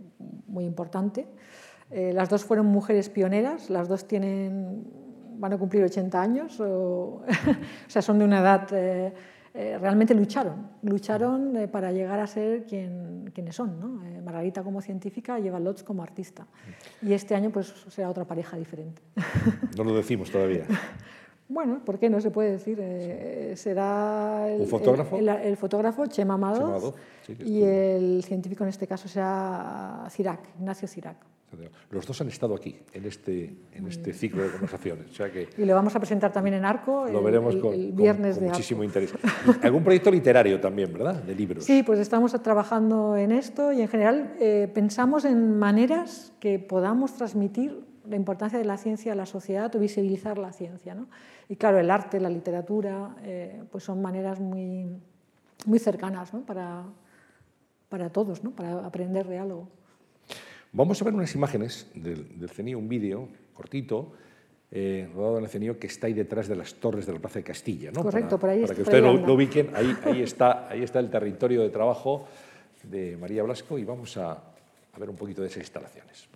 [0.46, 1.26] muy importante.
[1.90, 4.84] las dos fueron mujeres pioneras, las dos tienen,
[5.38, 7.22] van a cumplir 80 años, o,
[7.86, 8.68] sea, son de una edad,
[9.52, 14.02] realmente lucharon, lucharon para llegar a ser quien, quienes son, ¿no?
[14.24, 16.46] Margarita como científica y Eva Lotz como artista.
[17.02, 19.02] Y este año pues será otra pareja diferente.
[19.76, 20.66] No lo decimos todavía.
[21.54, 22.78] Bueno, ¿por qué no se puede decir?
[22.80, 26.96] Eh, será el fotógrafo, el, fotógrafo Chema Amado,
[27.38, 31.16] y el científico en este caso será Cirac, Ignacio Cirac.
[31.90, 35.06] Los dos han estado aquí en este, en este ciclo de conversaciones.
[35.56, 39.14] y lo vamos a presentar también en Arco lo veremos el, viernes con, muchísimo interés.
[39.62, 41.22] ¿Algún proyecto literario también, verdad?
[41.22, 41.62] De libros.
[41.64, 47.14] Sí, pues estamos trabajando en esto y en general eh, pensamos en maneras que podamos
[47.14, 50.94] transmitir la importancia de la ciencia a la sociedad o visibilizar la ciencia.
[50.94, 51.06] ¿no?
[51.48, 54.86] Y claro, el arte, la literatura, eh, pues son maneras muy,
[55.66, 56.40] muy cercanas ¿no?
[56.40, 56.84] para,
[57.88, 58.50] para todos, ¿no?
[58.50, 59.68] para aprender de algo.
[60.72, 64.12] Vamos a ver unas imágenes del, del CENIO, un vídeo cortito,
[64.70, 67.38] eh, rodado en el CENIO, que está ahí detrás de las torres de la Plaza
[67.38, 67.92] de Castilla.
[67.92, 68.02] ¿no?
[68.02, 71.62] Correcto, por ahí Para que ustedes lo, ubiquen, ahí, ahí, está, ahí está el territorio
[71.62, 72.26] de trabajo
[72.82, 76.28] de María Blasco y vamos a, a ver un poquito de esas instalaciones.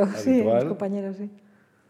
[0.00, 1.30] Correcto, sí, mis compañeros, sí.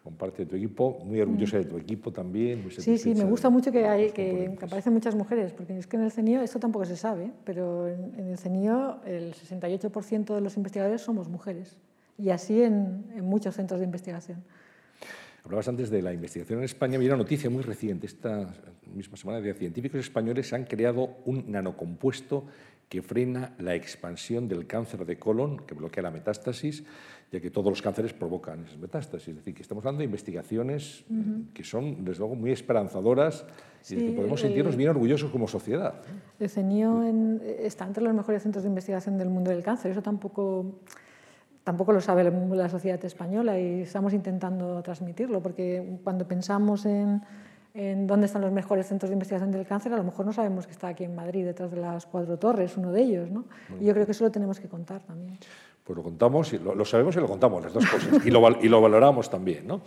[0.03, 2.65] Comparte de tu equipo, muy orgullosa de tu equipo también.
[2.71, 6.05] sí, sí, me gusta mucho que, hay, que, aparecen muchas mujeres, porque es que en
[6.05, 11.01] el CENIO esto tampoco se sabe, pero en, el CENIO el 68% de los investigadores
[11.01, 11.77] somos mujeres,
[12.19, 14.45] y así en, en muchos centros de investigación.
[15.47, 16.99] Hablabas antes de la investigación en España.
[16.99, 18.09] Mira una noticia muy reciente.
[18.09, 18.53] Esta
[18.93, 22.47] misma semana de científicos españoles han creado un nanocompuesto
[22.89, 26.85] que frena la expansión del cáncer de colon, que bloquea la metástasis,
[27.33, 29.29] ya que todos los cánceres provocan esas metástasis.
[29.29, 31.05] Es decir, que estamos hablando de investigaciones
[31.53, 33.45] que son, desde luego, muy esperanzadoras
[33.91, 36.03] y que podemos sentirnos bien orgullosos como sociedad.
[36.39, 37.03] El CENIO
[37.43, 39.91] está entre los mejores centros de investigación del mundo del cáncer.
[39.91, 40.79] Eso tampoco,
[41.65, 47.21] tampoco lo sabe la sociedad española y estamos intentando transmitirlo, porque cuando pensamos en
[47.77, 50.67] en dónde están los mejores centros de investigación del cáncer, a lo mejor no sabemos
[50.67, 53.31] que está aquí en Madrid, detrás de las cuatro torres, uno de ellos.
[53.31, 53.45] ¿no?
[53.79, 55.39] Y yo creo que eso lo tenemos que contar también.
[55.85, 58.69] Pues lo contamos, y lo, sabemos y lo contamos, las dos cosas, y lo, y
[58.69, 59.67] lo valoramos también.
[59.67, 59.83] ¿no?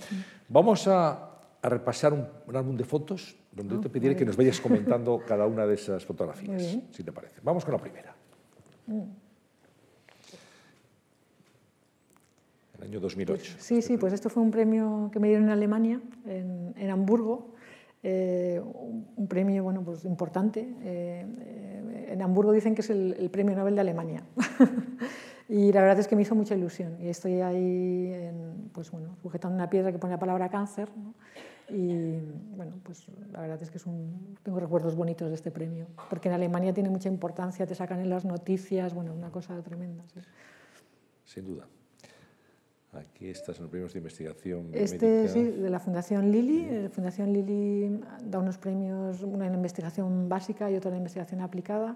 [0.48, 1.30] Vamos a,
[1.62, 5.46] a repasar un, álbum de fotos donde yo te pediré que nos vayas comentando cada
[5.48, 7.42] una de esas fotografías, si te parece.
[7.44, 8.16] Vamos con la primera.
[8.86, 9.02] Mm.
[12.78, 13.52] el año 2008.
[13.56, 16.90] Pues, sí, sí, pues esto fue un premio que me dieron en Alemania, en, en
[16.90, 17.56] Hamburgo,
[18.02, 20.62] eh, un, premio bueno, pues importante.
[20.84, 24.24] Eh, eh, en Hamburgo dicen que es el, premio Nobel de Alemania.
[25.50, 26.98] y la verdad es que me hizo mucha ilusión.
[27.02, 30.90] Y estoy ahí en, pues, bueno, sujetando una piedra que pone la palabra cáncer.
[31.70, 32.18] Y
[32.56, 36.28] bueno, pues la verdad es que es un, tengo recuerdos bonitos de este premio, porque
[36.28, 40.04] en Alemania tiene mucha importancia, te sacan en las noticias, bueno, una cosa tremenda.
[40.12, 40.22] Sí.
[41.26, 41.68] Sin duda.
[42.94, 44.70] Aquí estás en los premios de investigación.
[44.74, 46.68] Este, sí, de la Fundación Lili.
[46.84, 51.96] La Fundación Lili da unos premios, una en investigación básica y otra en investigación aplicada.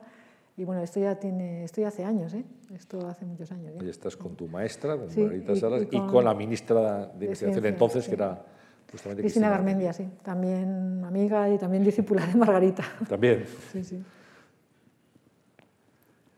[0.56, 2.46] Y bueno, esto ya tiene, esto ya hace años, ¿eh?
[2.76, 3.72] Esto hace muchos años.
[3.74, 3.86] ¿eh?
[3.86, 6.36] Y estás con tu maestra, con Sí, Margarita y- Salas, y y con, con- la
[6.36, 8.10] ministra de, de Investigación de entonces, sí.
[8.12, 8.46] que era
[8.92, 10.08] justamente Cristina Garmendia, sí.
[10.22, 12.84] También amiga y también discípula de Margarita.
[13.10, 13.46] También.
[13.72, 14.04] Sí, sí.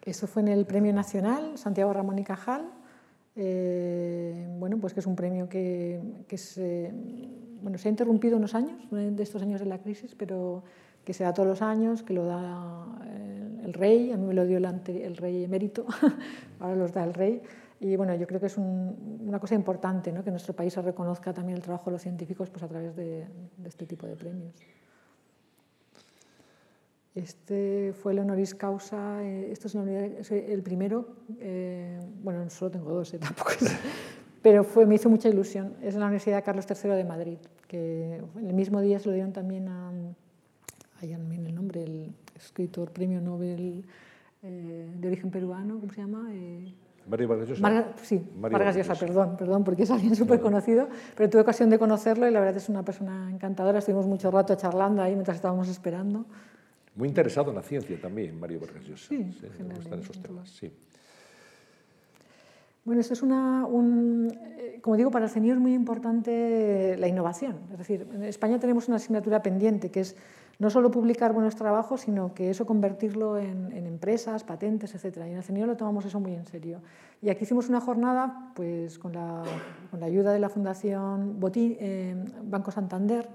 [0.04, 2.70] Eso fue en el Premio Nacional Santiago Ramón y Cajal.
[3.36, 6.00] Eh, bueno, pues que es un premio que,
[6.38, 6.92] se,
[7.62, 10.64] bueno, se ha interrumpido unos años, de estos años de la crisis, pero
[11.04, 14.34] que se da todos los años, que lo da el, el rey, a mí me
[14.34, 15.86] lo dio el, rey emérito,
[16.60, 17.42] ahora los da el rey.
[17.80, 20.24] Y bueno, yo creo que es un- una cosa importante, ¿no?
[20.24, 23.26] que nuestro país reconozca también el trabajo de los científicos pues, a través de
[23.66, 24.54] este tipo de premios.
[27.16, 31.08] Este fue el honoris causa, eh, esto es, es el primero,
[31.40, 33.76] eh, bueno, solo tengo dos, eh, tampoco es-
[34.42, 35.74] pero fue, me hizo mucha ilusión.
[35.82, 37.38] Es en la Universidad Carlos III de Madrid,
[37.68, 42.92] que el mismo día se lo dieron también a, me viene el nombre, el escritor
[42.92, 43.86] premio Nobel
[44.44, 46.28] eh, de origen peruano, ¿cómo se llama?
[46.34, 46.74] Eh,
[47.08, 47.62] Mario Vargas Llosa.
[47.62, 48.94] Marga- sí, Mario Vargas Llosa.
[48.96, 52.58] perdón, perdón, porque es alguien súper conocido, pero tuve ocasión de conocerlo y la verdad
[52.58, 53.80] es una persona encantadora.
[53.80, 56.26] Estuvimos mucho rato charlando ahí mientras estábamos esperando.
[56.96, 59.08] Muy interesado en la ciencia también, Mario Vargas Llosa.
[59.10, 60.72] Sí, me genial, gustan esos temas, sí.
[62.86, 67.08] Bueno, esto es una, un, eh, como digo, para el CENIO es muy importante la
[67.08, 67.58] innovación.
[67.72, 70.16] Es decir, en España tenemos una asignatura pendiente que es
[70.60, 75.18] no solo publicar buenos trabajos, sino que eso convertirlo en, en empresas, patentes, etc.
[75.26, 76.82] Y en el CENIO lo tomamos eso muy en serio.
[77.22, 79.44] Y aquí hicimos una jornada pues, con, la,
[79.90, 83.28] con la ayuda de la Fundación Botín, eh, Banco Santander,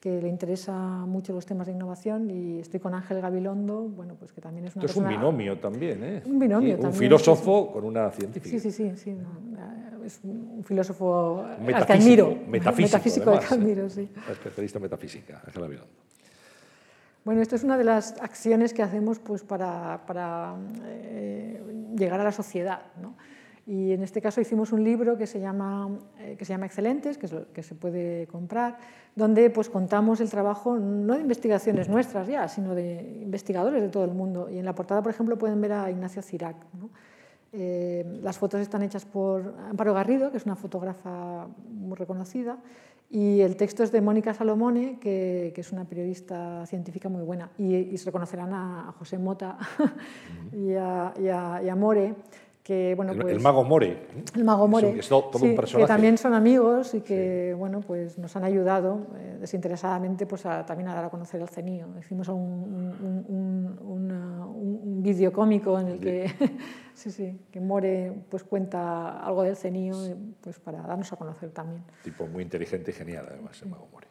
[0.00, 4.32] que le interesa mucho los temas de innovación, y estoy con Ángel Gabilondo, bueno, pues
[4.32, 6.22] que también es una Esto es un binomio también, ¿eh?
[6.24, 8.48] Un binomio Sí, Un filósofo con una científica.
[8.48, 9.28] Sí, sí, sí, sí, no,
[9.58, 12.96] eh, es un filósofo al que Metafísico, admiro, metafísico,
[13.30, 13.58] al además, que ¿eh?
[13.58, 14.08] admiro, sí.
[14.30, 15.92] Especialista en metafísica, Ángela Vilondo.
[17.22, 20.56] Bueno, esto es una de las acciones que hacemos pues, para, para,
[20.86, 21.62] eh,
[21.94, 22.80] llegar a la sociedad.
[23.02, 23.14] ¿no?
[23.70, 27.16] Y en este caso hicimos un libro que se llama, eh, que se llama Excelentes,
[27.16, 28.78] que, es lo que se puede comprar,
[29.14, 34.04] donde pues, contamos el trabajo no de investigaciones nuestras ya, sino de investigadores de todo
[34.04, 34.50] el mundo.
[34.50, 36.56] Y en la portada, por ejemplo, pueden ver a Ignacio Cirac.
[36.72, 36.90] ¿no?
[37.52, 42.58] Eh, las fotos están hechas por Amparo Garrido, que es una fotógrafa muy reconocida,
[43.08, 47.52] y el texto es de Mónica Salomone, que, que es una periodista científica muy buena.
[47.56, 49.58] Y, y se reconocerán a, a José Mota
[50.52, 52.16] y, a, y, a, y a More,
[52.70, 54.06] que bueno, el, pues, el mago More.
[54.36, 55.84] el mago More, es todo, todo sí, un personaje.
[55.84, 60.64] que también son amigos y que bueno, pues nos han ayudado eh, desinteresadamente pues a,
[60.64, 61.88] también a dar a conocer el CENIO.
[61.98, 62.96] Hicimos un,
[63.80, 66.30] un, vídeo cómico en el que,
[66.94, 71.50] sí, sí, que More pues cuenta algo del CENIO y, pues para darnos a conocer
[71.50, 71.82] también.
[72.04, 74.06] Tipo muy inteligente y genial, además, el mago More.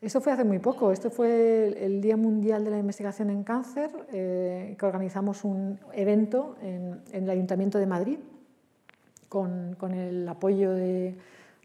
[0.00, 3.44] Esto fue hace muy poco, esto fue el, el Día Mundial de la Investigación en
[3.44, 8.18] Cáncer, eh, que organizamos un evento en, en el Ayuntamiento de Madrid
[9.28, 11.16] con, con el apoyo de,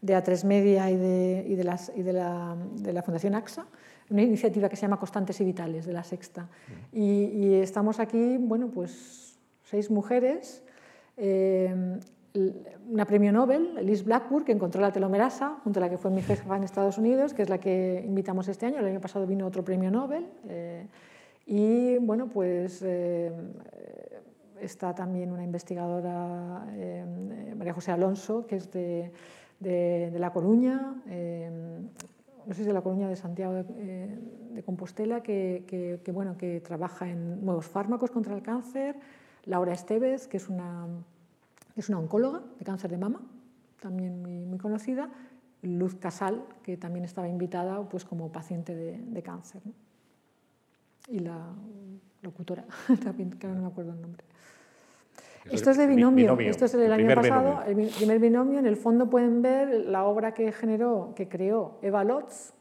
[0.02, 3.66] de A3 Media y, de, y, de, las, y de, la, de la Fundación AXA,
[4.10, 6.48] una iniciativa que se llama Constantes y Vitales, de la Sexta.
[6.92, 10.62] Y, y estamos aquí, bueno, pues seis mujeres,
[11.16, 11.98] eh,
[12.88, 16.22] una premio Nobel, Liz Blackburn, que encontró la telomerasa, junto a la que fue mi
[16.22, 18.78] jefa en Estados Unidos, que es la que invitamos este año.
[18.78, 20.26] El año pasado vino otro premio Nobel.
[20.48, 20.86] eh,
[21.46, 23.30] y bueno, pues eh,
[24.60, 29.12] está también una investigadora, eh, María José Alonso, que es de,
[30.18, 30.96] La Coruña,
[32.46, 37.44] no sé si de La Coruña de Santiago de, Compostela, que, bueno, que trabaja en
[37.44, 38.96] nuevos fármacos contra el cáncer.
[39.44, 40.88] Laura Estevez, que es una,
[41.76, 43.20] es una oncóloga de cáncer de mama,
[43.80, 45.10] también muy, muy conocida.
[45.62, 49.62] Luz Casal, que también estaba invitada pues, como paciente de, de cáncer.
[49.64, 49.72] ¿no?
[51.08, 51.48] Y la
[52.22, 52.64] locutora,
[53.04, 54.24] también, que no me acuerdo el nombre.
[55.50, 56.24] Esto es de binomio.
[56.24, 57.88] binomio, Esto es del el año pasado, binomio.
[57.88, 58.58] el primer binomio.
[58.58, 62.52] En el fondo pueden ver la obra que generó, que creó Eva Lotz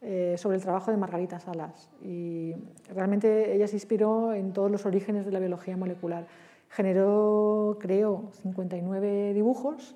[0.00, 1.90] eh, sobre el trabajo de Margarita Salas.
[2.02, 2.54] Y
[2.94, 6.26] realmente ella se inspiró en todos los orígenes de la biología molecular.
[6.72, 9.94] Generó, creó 59 dibujos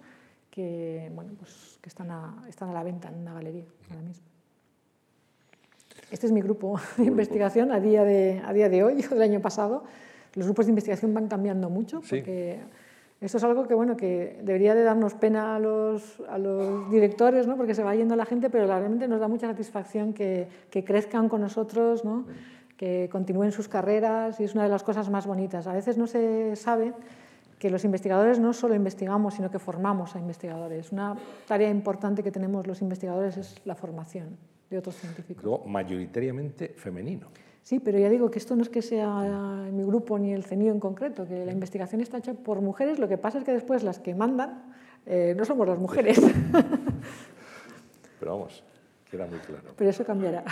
[0.51, 4.27] que, bueno, pues, que están, a, están a la venta en una galería ahora mismo.
[6.11, 9.23] Este es mi grupo de investigación a día de, a día de hoy o del
[9.23, 9.85] año pasado.
[10.35, 12.61] Los grupos de investigación van cambiando mucho porque
[13.23, 17.47] esto es algo que, bueno, que debería de darnos pena a los, a los directores,
[17.47, 17.57] ¿no?
[17.57, 21.31] porque se va yendo la gente, pero realmente nos da mucha satisfacción que, que crezcan
[21.31, 22.27] con nosotros, ¿no?
[22.77, 25.67] Que continúen sus carreras y es una de las cosas más bonitas.
[25.67, 26.93] A veces no se sabe
[27.59, 30.93] que los investigadores no solo investigamos, sino que formamos a investigadores.
[30.93, 31.17] Una
[31.47, 34.37] tarea importante que tenemos los investigadores es la formación
[34.69, 35.43] de otros científicos.
[35.43, 37.29] Luego, mayoritariamente femenino.
[37.63, 39.09] Sí, pero ya digo que esto no es que sea
[39.73, 43.09] mi grupo ni el CENIO en concreto, que la investigación está hecha por mujeres, lo
[43.09, 44.63] que pasa es que después las que mandan
[45.05, 46.21] eh, no somos las mujeres.
[48.21, 48.63] Pero vamos,
[49.11, 49.73] queda muy claro.
[49.77, 50.45] Pero eso cambiará.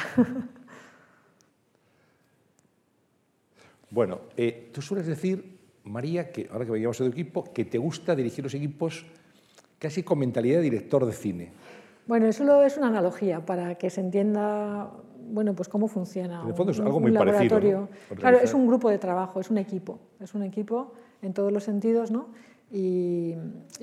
[3.95, 7.79] Bueno, eh, tú sueles decir, María, que ahora que veíamos a tu equipo, que te
[7.79, 9.07] gusta dirigir los equipos
[9.79, 11.53] casi con mentalidad de director de cine.
[12.09, 14.91] Bueno, eso es una analogía para que se entienda
[15.31, 16.43] bueno, pues cómo funciona.
[16.43, 17.89] En el fondo es algo muy parecido.
[18.17, 21.63] Claro, es un grupo de trabajo, es un equipo, es un equipo en todos los
[21.63, 22.27] sentidos, ¿no?
[22.77, 23.37] Y,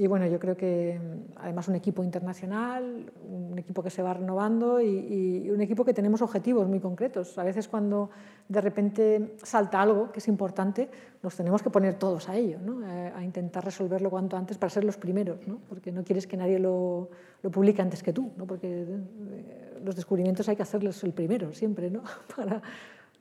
[0.06, 1.00] bueno, yo creo que
[1.38, 6.22] además un equipo internacional, un equipo que se va renovando y, un equipo que tenemos
[6.22, 7.38] objetivos muy concretos.
[7.38, 8.10] A veces cuando
[8.50, 10.90] de repente salta algo que es importante,
[11.24, 12.86] nos tenemos que poner todos a ello, ¿no?
[12.86, 15.60] a, intentar resolverlo cuanto antes para ser los primeros, ¿no?
[15.70, 17.10] porque no quieres que nadie lo,
[17.44, 18.46] lo publique antes que tú, ¿no?
[18.46, 21.90] porque eh, los descubrimientos hay que hacerlos el primero siempre
[22.36, 22.62] para,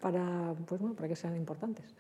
[0.01, 1.95] para, pues, bueno, para que sean importantes.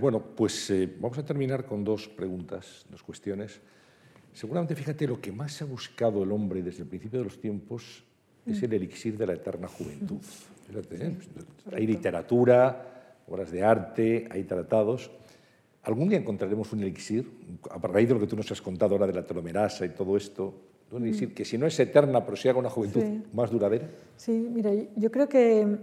[0.00, 3.60] Bueno, pues eh, vamos a terminar con dos preguntas, dos cuestiones.
[4.32, 8.02] Seguramente, fíjate, lo que más ha buscado el hombre desde el principio de los tiempos
[8.46, 10.22] es el elixir de la eterna juventud.
[10.66, 11.16] Fíjate, ¿eh?
[11.70, 15.10] hay literatura, obras de arte, hay tratados.
[15.82, 17.30] ¿Algún día encontraremos un elixir,
[17.70, 20.16] a raíz de lo que tú nos has contado ahora de la telomerasa y todo
[20.16, 20.54] esto,
[20.90, 23.02] un elixir que si no es eterna, pero si haga una juventud
[23.34, 23.86] más duradera?
[24.16, 25.78] Sí, mira, yo creo que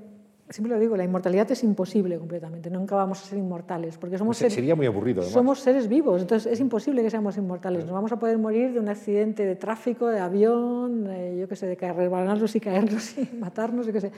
[0.50, 4.38] siempre lo digo, la inmortalidad es imposible completamente, nunca vamos a ser inmortales, porque somos
[4.38, 5.22] seres, sería muy aburrido.
[5.22, 7.86] Somos seres vivos, entonces es imposible que seamos inmortales.
[7.86, 11.06] Nos vamos a poder morir de un accidente de tráfico, de avión,
[11.38, 14.12] yo qué sé, de resbalarnos y caernos y matarnos, yo qué sé.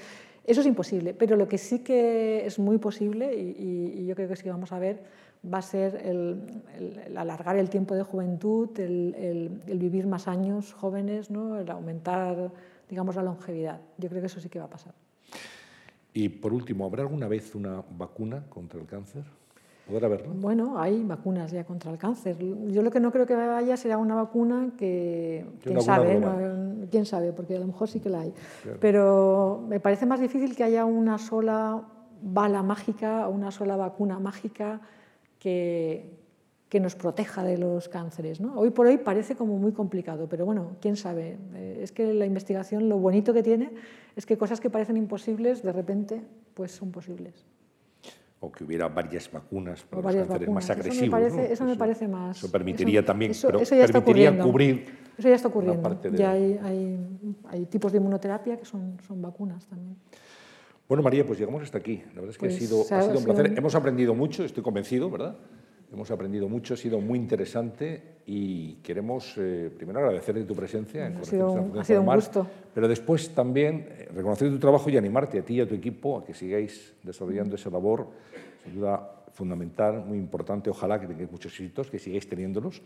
[0.46, 4.36] Eso es imposible, pero lo que sí que es muy posible y, yo creo que
[4.36, 5.04] sí que vamos a ver
[5.54, 6.62] va a ser el,
[7.16, 11.58] alargar el tiempo de juventud, el, vivir más años jóvenes, ¿no?
[11.58, 12.52] el aumentar,
[12.90, 13.82] digamos, la longevidad.
[13.98, 14.94] Yo creo que eso sí que va a pasar.
[16.14, 19.24] Y por último, ¿habrá alguna vez una vacuna contra el cáncer?
[19.88, 20.34] ¿Podrá haberlo?
[20.34, 22.38] Bueno, hay vacunas ya contra el cáncer.
[22.70, 26.22] Yo lo que no creo que haya será una vacuna que, quién sabe,
[26.90, 28.34] quién sabe, porque a lo mejor sí que la hay.
[28.80, 31.84] Pero me parece más difícil que haya una sola
[32.22, 34.82] bala mágica o una sola vacuna mágica
[35.40, 36.21] que,
[36.72, 38.40] que nos proteja de los cánceres.
[38.40, 38.58] ¿no?
[38.58, 41.38] Hoy por hoy parece como muy complicado, pero bueno, quién sabe.
[41.54, 43.72] Eh, es que la investigación lo bonito que tiene
[44.16, 46.22] es que cosas que parecen imposibles de repente
[46.54, 47.46] pues son posibles.
[48.40, 50.96] O que hubiera varias vacunas para los cánceres más agresivos.
[50.96, 52.38] Eso me parece, eso me parece más.
[52.38, 54.86] Eso permitiría también, pero permitiría cubrir.
[55.18, 56.02] Eso ya está ocurriendo.
[56.14, 57.00] Ya hay, hay,
[57.50, 59.98] hay, tipos de inmunoterapia que son, son vacunas también.
[60.88, 62.02] Bueno, María, pues llegamos hasta aquí.
[62.16, 63.54] La verdad es que ha, pues sido, ha sido un placer.
[63.58, 65.36] Hemos aprendido mucho, estoy convencido, ¿verdad?
[65.92, 71.18] Hemos aprendido mucho, ha sido muy interesante y queremos eh, primero agradecerle tu presencia en
[71.18, 72.48] ha sido, ha sido un gusto.
[72.74, 76.18] pero después también eh, reconocer tu trabajo y animarte a ti y a tu equipo
[76.18, 78.08] a que sigáis desarrollando esa labor,
[78.64, 80.70] sin duda fundamental, muy importante.
[80.70, 82.82] Ojalá que tengáis muchos éxitos, que sigáis teniéndolos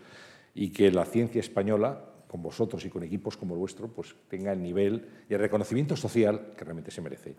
[0.55, 4.51] y que la ciencia española, con vosotros y con equipos como el vuestro, pues tenga
[4.51, 7.35] el nivel y el reconocimiento social que realmente se merece.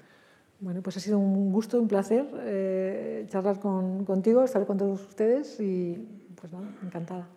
[0.58, 5.00] Bueno, pues ha sido un gusto, un placer eh, charlar con, contigo, estar con todos
[5.02, 5.94] ustedes y
[6.40, 7.28] pues nada, encantada.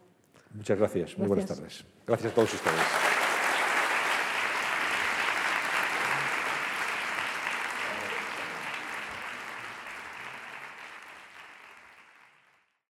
[0.53, 1.17] Muchas gracias.
[1.17, 1.85] Muy buenas tardes.
[2.07, 3.08] Gracias a todos ustedes.